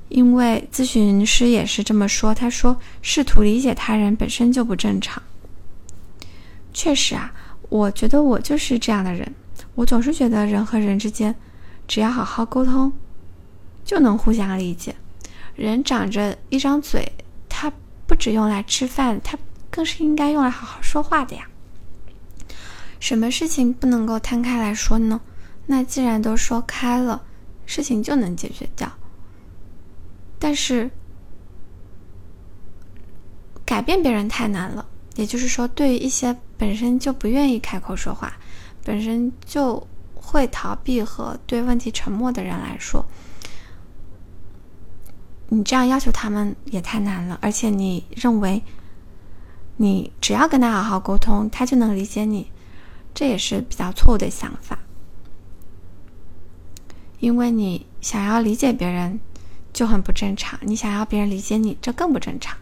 [0.09, 2.33] 因为咨询师也是这么说。
[2.33, 5.21] 他说，试图理解他人本身就不正常。
[6.73, 7.31] 确实啊，
[7.69, 9.33] 我觉得我就是这样的人。
[9.75, 11.35] 我总是觉得人和人之间，
[11.87, 12.91] 只要好好沟通，
[13.85, 14.95] 就能互相理解。
[15.55, 17.11] 人长着一张嘴，
[17.47, 17.71] 他
[18.07, 19.37] 不只用来吃饭，他
[19.69, 21.47] 更是应该用来好好说话的呀。
[22.99, 25.21] 什么事情不能够摊开来说呢？
[25.65, 27.23] 那既然都说开了，
[27.65, 28.91] 事情就能解决掉。
[30.39, 30.89] 但是
[33.65, 34.85] 改变别人太难了，
[35.15, 38.33] 也就是说，对于一些本身就不愿意开口说话、
[38.83, 39.85] 本身就
[40.15, 43.05] 会逃避和对问题沉默的人来说，
[45.49, 47.37] 你这样要求他们也太难了。
[47.41, 48.63] 而且你认为，
[49.75, 52.49] 你只要跟他好好沟通，他就能理解你。
[53.17, 54.77] 这也是比较错误的想法，
[57.19, 59.19] 因为你想要理解别人
[59.73, 62.55] 就很不正常，你想要别人理解你，这更不正常。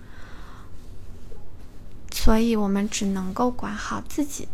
[2.10, 4.48] 所以我们只能够管好自己，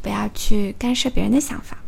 [0.00, 1.78] 不要去干涉别人的想法。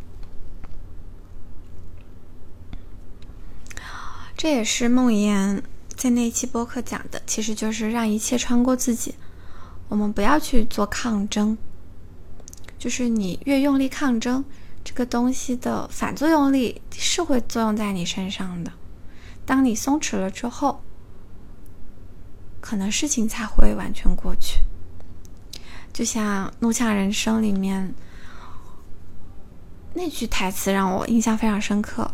[4.37, 5.63] 这也是梦妍
[5.95, 9.15] 在那一期播客讲的，其实就是让一切穿过自己。
[9.89, 11.57] 我们不要去做抗争，
[12.81, 14.43] 就是你越用力抗争，
[14.83, 18.73] 这个东西的反作用力是会作用在你身上的。
[19.45, 20.83] 当你松弛了之后，
[22.61, 24.61] 可能事情才会完全过去。
[25.93, 27.95] 就像《怒呛人生》里面
[29.93, 32.11] 那句台词让我印象非常深刻，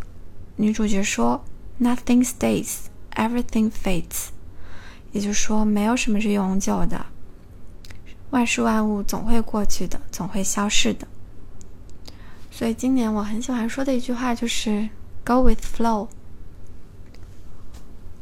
[0.56, 1.44] 女主角说。
[1.78, 2.86] Nothing stays,
[3.16, 4.28] everything fades。
[5.12, 7.04] 也就是说，没有什么是永久的，
[8.36, 11.08] 万事万物总会过去的，总会消逝的。
[12.50, 14.90] 所以今年我很喜欢说的一句话就是
[15.24, 16.08] “Go with flow”，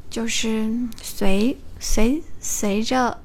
[0.08, 3.20] 就是随随随着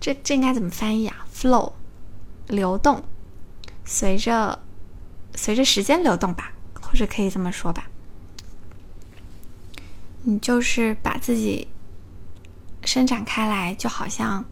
[0.00, 1.74] 这这应该怎么翻译啊？“flow”
[2.48, 3.04] 流动，
[3.84, 4.58] 随着
[5.34, 7.90] 随着时间流动吧，或者可以这么说吧。
[10.22, 11.68] 你就是把自己
[12.84, 14.42] 伸展开来，就好像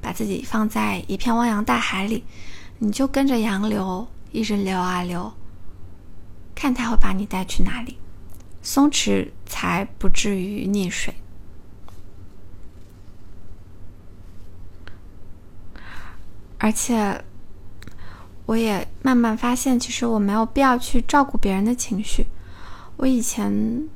[0.00, 2.24] 把自己放在一片汪洋大海里，
[2.78, 5.32] 你就跟着洋流一直流啊流，
[6.54, 7.98] 看它会把你带去哪里。
[8.62, 11.14] 松弛才不至于溺水。
[16.58, 17.24] 而且，
[18.46, 22.26] 我也慢慢发现，其实我没有必要去照顾别人的情绪。
[22.96, 23.88] 我以前。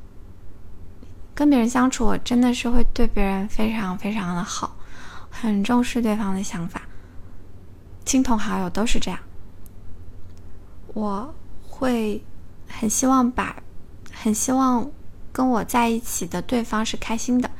[1.36, 4.73] 跟别人相处，我真的是会对别人非常非常的好，
[5.44, 6.82] 很重视对方的想法。
[8.04, 9.20] 亲朋好友都是这样。
[10.94, 12.24] 我会
[12.66, 13.62] 很希望把，
[14.12, 14.90] 很希望
[15.32, 17.50] 跟我在一起的对方是开心的。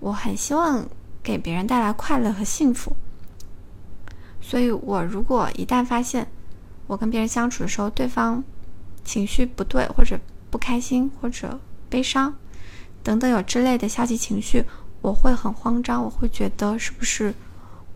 [0.00, 0.86] 我很希望
[1.22, 2.96] 给别人带来快乐和幸福。
[4.40, 6.30] 所以，我如果一旦发现
[6.86, 8.42] 我跟别人相处的时候，对方
[9.04, 10.18] 情绪不对，或者
[10.50, 12.34] 不开心，或者悲伤。
[13.02, 14.64] 等等，有之类的消极情绪，
[15.00, 17.34] 我会很慌张，我会觉得是不是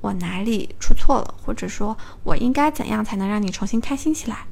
[0.00, 4.46] 我哪里出错了，或者说我应该怎样才能让你重新开心起来？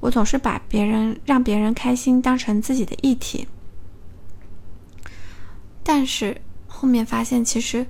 [0.00, 3.48] 我总是把别人让别人开心当成自己的议题，
[5.82, 7.86] 但是后面发现，其实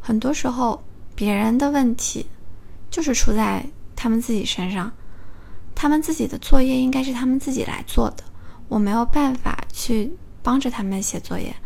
[0.00, 0.82] 很多时候
[1.14, 2.26] 别人的问题
[2.90, 4.90] 就是出在他们自己身上，
[5.74, 8.24] 他们自己的作业应该是他们自己来做的，
[8.68, 10.16] 我没有办法去。
[10.44, 11.56] 帮着他们写作业，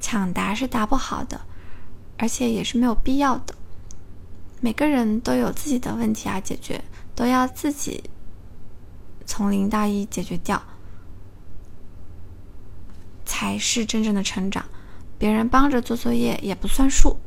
[0.00, 1.40] 抢答是答不好的，
[2.16, 3.54] 而且也是没有必要的。
[4.60, 6.82] 每个人都有自己的问题要解决，
[7.14, 8.02] 都要自己
[9.24, 10.60] 从零到一解决掉，
[13.24, 14.64] 才是真正的成长。
[15.18, 17.18] 别人帮着做作业也不算数。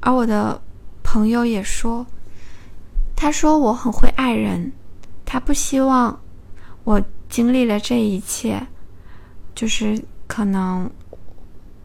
[0.00, 0.62] 而我的
[1.02, 2.06] 朋友也说，
[3.16, 4.72] 他说我很会爱人，
[5.24, 6.20] 他不希望。
[6.84, 8.66] 我经历了这一切，
[9.54, 10.90] 就是可能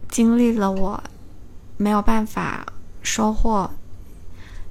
[0.08, 1.04] 经历了我
[1.78, 2.66] 没有办法
[3.02, 3.70] 收获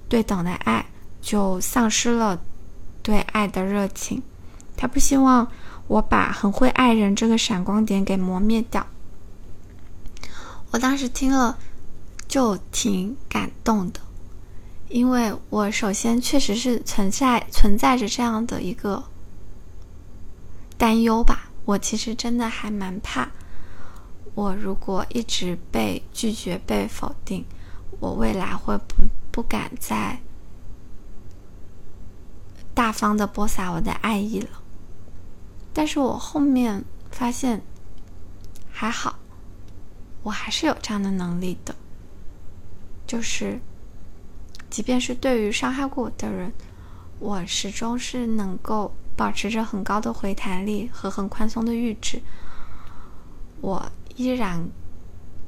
[0.09, 0.87] 对等的爱，
[1.21, 2.41] 就丧失了
[3.03, 4.23] 对爱的热情。
[4.77, 5.51] 他不希望
[5.89, 8.87] 我把很会爱人这个闪光点给磨灭掉。
[10.71, 11.59] 我当时听了
[12.29, 14.01] 就挺感动的，
[14.89, 19.03] 因为我首先确实是存在存在着这样的一个。
[20.79, 23.29] 担忧吧，我其实真的还蛮怕，
[24.37, 27.45] 我如果一直被拒绝、被否定，
[27.99, 28.95] 我未来会不
[29.33, 30.21] 不敢再
[32.73, 34.63] 大方的播撒我的爱意了。
[35.75, 37.61] 但是我后面发现
[38.71, 39.19] 还好，
[40.23, 41.75] 我还是有这样的能力的，
[43.05, 43.59] 就是
[44.71, 46.53] 即便是对于伤害过我的人，
[47.19, 48.95] 我始终是能够。
[49.19, 52.23] 保持着很高的回弹力和很宽松的阈值，
[53.61, 54.65] 我依然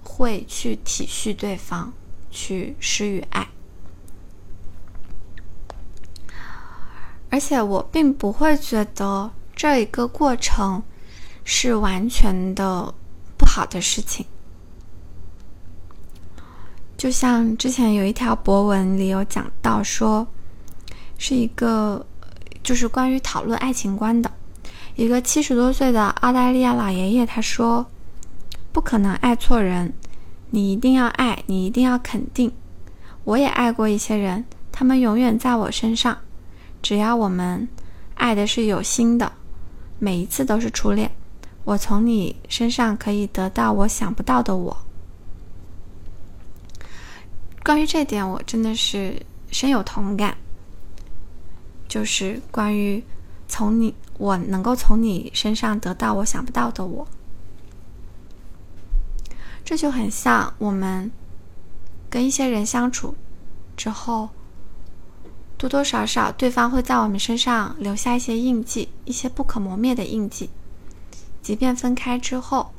[0.02, 1.92] 会去体恤对方，
[2.32, 3.46] 去施予爱，
[7.30, 10.82] 而且我并不会觉得这一个过程
[11.44, 12.92] 是完全的
[13.38, 14.26] 不好的事情。
[16.96, 20.26] 就像之前有一条博文里有讲到说，
[21.16, 22.04] 是一个。
[22.62, 24.30] 就是关于讨论爱情观的
[24.96, 27.86] 一个七十多岁的澳大利亚老爷爷，他说
[28.72, 29.92] ：“不可能爱错人，
[30.50, 32.52] 你一定要爱，你一定要肯定。
[33.24, 36.18] 我也爱过一些人，他们永远在我身上。
[36.82, 37.68] 只要我们
[38.14, 39.32] 爱的是有心的，
[39.98, 41.10] 每一次都是初恋。
[41.64, 44.76] 我从你身上可以得到我想不到的我。”
[47.64, 50.36] 关于这点，我真的是深有同感。
[51.90, 53.02] 就是关于
[53.48, 57.08] 从你，我能够从你身上得到我想不到的我，
[59.64, 61.10] 这就很像我们
[62.08, 63.16] 跟一些人相处
[63.76, 64.28] 之后，
[65.58, 70.48] 多多少少对方会在我们身上留下一些印记，一些不可磨灭的印记。
[71.42, 72.70] 即便分开之后，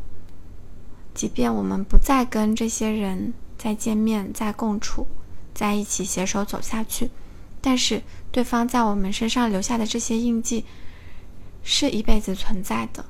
[1.14, 5.06] 即便我们不再跟这些人再见面、再共处、
[5.54, 7.12] 在一起携手走下去，
[7.62, 8.02] 但是
[8.32, 10.66] 对方在我们身上留下的这些印记，
[11.64, 13.06] 是一辈子存在的。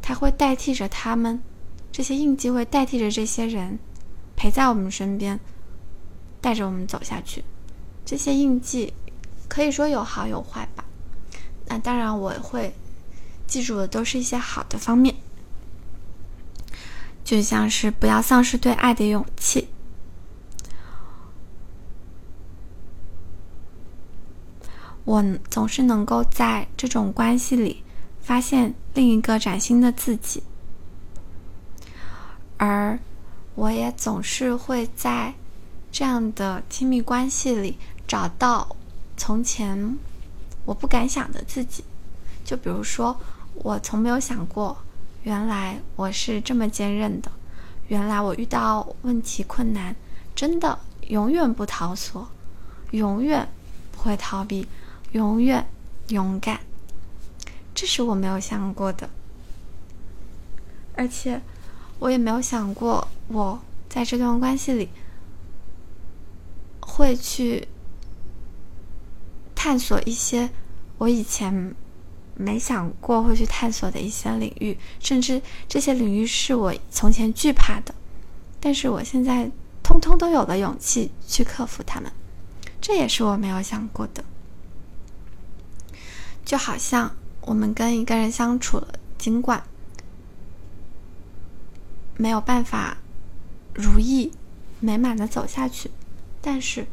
[0.00, 1.40] 他会代替着他们，
[1.92, 3.78] 这些印记会代替着这些人，
[4.34, 5.38] 陪在我们身边，
[6.40, 7.44] 带着我们走下去。
[8.04, 8.92] 这些印记
[9.48, 10.84] 可以说有好有坏吧。
[11.66, 12.74] 那当然，我会。
[13.44, 15.14] 记住的都是一些好的方面，
[17.22, 19.68] 就像是不要丧失对爱的勇气。
[25.12, 27.84] 我总是能够在这种关系里
[28.22, 30.42] 发现另一个崭新的自己，
[32.56, 32.98] 而
[33.54, 35.34] 我也总是会在
[35.90, 37.76] 这样的亲密关系里
[38.08, 38.74] 找到
[39.14, 39.98] 从前
[40.64, 41.84] 我不敢想的自己，
[42.42, 43.14] 就比如说。
[43.56, 44.74] 我从没有想过，
[45.24, 47.30] 原来我是这么坚韧的。
[47.88, 49.94] 原来我遇到问题困难，
[50.34, 52.26] 真的永远不逃缩，
[52.92, 53.46] 永远
[53.90, 54.66] 不会逃避，
[55.12, 55.66] 永远
[56.08, 56.60] 勇敢。
[57.74, 59.08] 这是我没有想过的，
[60.94, 61.40] 而且
[61.98, 64.88] 我也没有想过，我在这段关系里
[66.80, 67.66] 会去
[69.54, 70.50] 探索一些
[70.98, 71.74] 我以前。
[72.34, 77.94] 没想过会去探索的一些领域，甚至这些领域是我从前惧怕的，
[78.58, 79.50] 但是我现在
[79.82, 82.10] 通通都有了勇气去克服它们，
[82.80, 84.24] 这也是我没有想过的。
[86.44, 89.62] 就好像我们跟一个人相处了，尽管
[92.16, 92.98] 没有办法
[93.74, 94.30] 如意
[94.80, 95.90] 美满的走下去，
[96.40, 96.86] 但是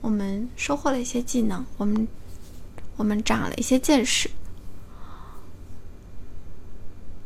[0.00, 2.08] 我们收获了一些技能，我们
[2.96, 4.30] 我们长了一些见识。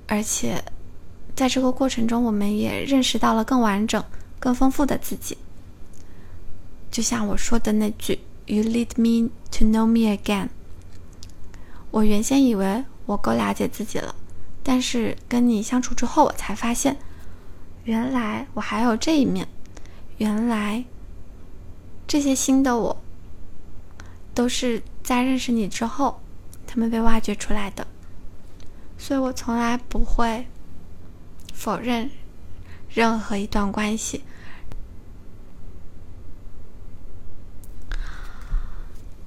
[0.08, 0.62] 而且，
[1.34, 4.04] 在这个过程中，我们也认识到了更完整、
[4.38, 5.38] 更丰富的自己。
[6.90, 10.48] 就像我说的那句 “You lead me to know me again”。
[11.92, 14.14] 我原先以为我够了解自己了，
[14.62, 16.96] 但是跟你相处之后，我才发现，
[17.84, 19.46] 原来我还有这一面。
[20.16, 20.84] 原来，
[22.06, 23.02] 这些新的我，
[24.34, 26.20] 都是在认识你之后，
[26.66, 27.86] 他们被挖掘出来的。
[28.96, 30.46] 所以我从来不会
[31.52, 32.10] 否认
[32.88, 34.24] 任何一段关系。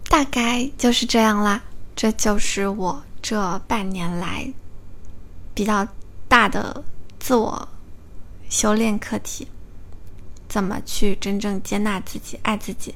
[0.10, 1.62] 大概就是这样啦，
[1.96, 4.52] 这就是我这半年来
[5.54, 5.88] 比较
[6.28, 6.84] 大的
[7.20, 7.68] 自我
[8.50, 9.48] 修炼课题：
[10.50, 12.94] 怎么去真正接纳自己、爱自己，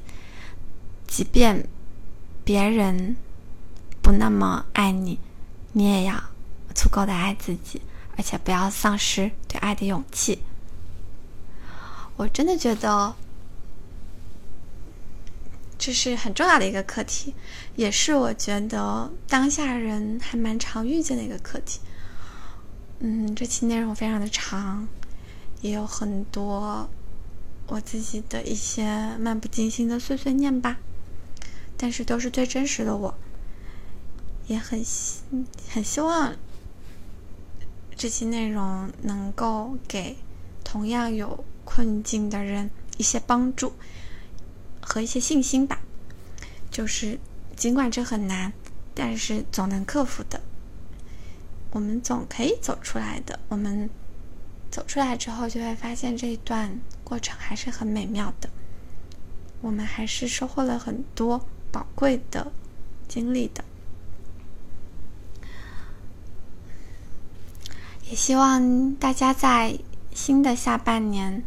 [1.06, 1.66] 即便
[2.44, 3.16] 别人
[4.02, 5.18] 不那么爱你，
[5.72, 6.22] 你也要。
[6.72, 7.82] 足够的爱自己，
[8.16, 10.40] 而且不要丧失对爱的勇气。
[12.16, 13.14] 我真的觉得
[15.80, 17.34] 这是很重要的一个课题，
[17.74, 21.80] 也是我觉得当下人还蛮常遇见的一个课题。
[22.98, 24.86] 嗯，这期内容非常的长，
[25.62, 26.86] 也有很多
[27.66, 30.76] 我自己的一些漫不经心的碎碎念吧，
[31.78, 33.14] 但是都是最真实的我，
[34.48, 35.22] 也很希
[35.70, 36.36] 很希望。
[37.96, 40.18] 这期内容能够给
[40.62, 43.72] 同样有困境的人一些帮助
[44.90, 45.80] 和一些信心吧。
[46.68, 47.18] 就是
[47.54, 48.52] 尽管这很难，
[48.92, 50.40] 但是总能克服的。
[51.70, 53.38] 我们总可以走出来的。
[53.48, 53.88] 我们
[54.70, 58.50] 走出来之后，就会发现这一段过程还是很美妙的。
[59.60, 62.50] 我们还是收获了很多宝贵的
[63.06, 63.64] 经历的。
[68.08, 69.78] 也希望大家在
[70.12, 71.44] 新的下半年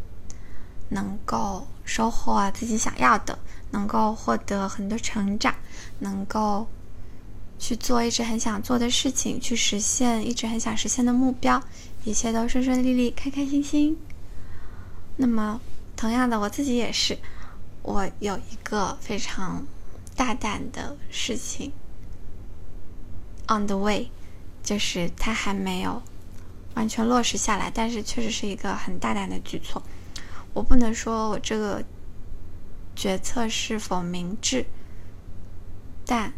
[0.89, 3.37] 能够收获自己想要的，
[3.71, 5.53] 能够获得很多成长，
[5.99, 6.67] 能够
[7.59, 11.61] 去做一直很想做的事情，去实现一直很想实现的目标，
[12.03, 13.97] 一切都顺顺利利，开开心心。
[15.17, 15.61] 那么，
[15.95, 17.17] 同样的，我自己也是，
[17.81, 19.65] 我有一个非常
[20.15, 21.71] 大胆的事情
[23.47, 24.09] on the way，
[24.63, 26.01] 就是它还没有。
[26.75, 29.79] 完全落实下来，但是确实是一个很大胆的举措。
[30.53, 31.83] 我不能说我这个
[32.95, 34.65] 决策是否明智，
[36.05, 36.31] 但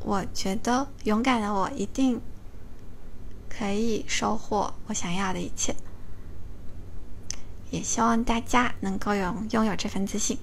[0.00, 2.20] 我觉得勇敢的我一定
[3.48, 5.74] 可以收获我想要的一切。
[7.70, 10.38] 也希望大家能够有拥有这份自信，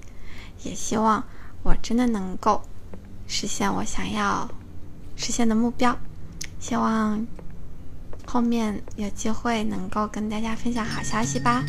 [0.63, 1.23] 也希望
[1.63, 2.61] 我真的能够
[3.27, 4.47] 实现我想要
[5.15, 5.97] 实现的目标。
[6.59, 7.25] 希望
[8.27, 11.63] 后面有机会能够跟大家分享好消息吧。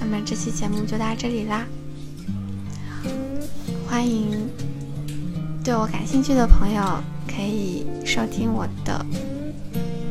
[0.00, 1.64] 那么这期节目就到这里啦，
[3.86, 4.48] 欢迎
[5.62, 6.82] 对我感兴趣的朋友
[7.28, 9.06] 可以收听我的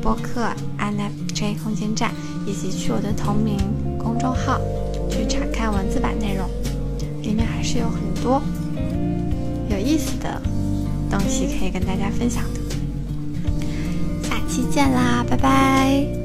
[0.02, 0.48] 播客
[0.80, 2.14] NFJ 空间站，
[2.48, 3.58] 以及去我的同名
[4.00, 4.62] 公众号
[5.10, 6.50] 去查看文字版内容，
[7.22, 8.42] 里面还是有很多
[9.70, 10.42] 有意思的
[11.10, 12.61] 东西可以跟大家分享的。
[14.52, 16.21] 期见啦，拜拜。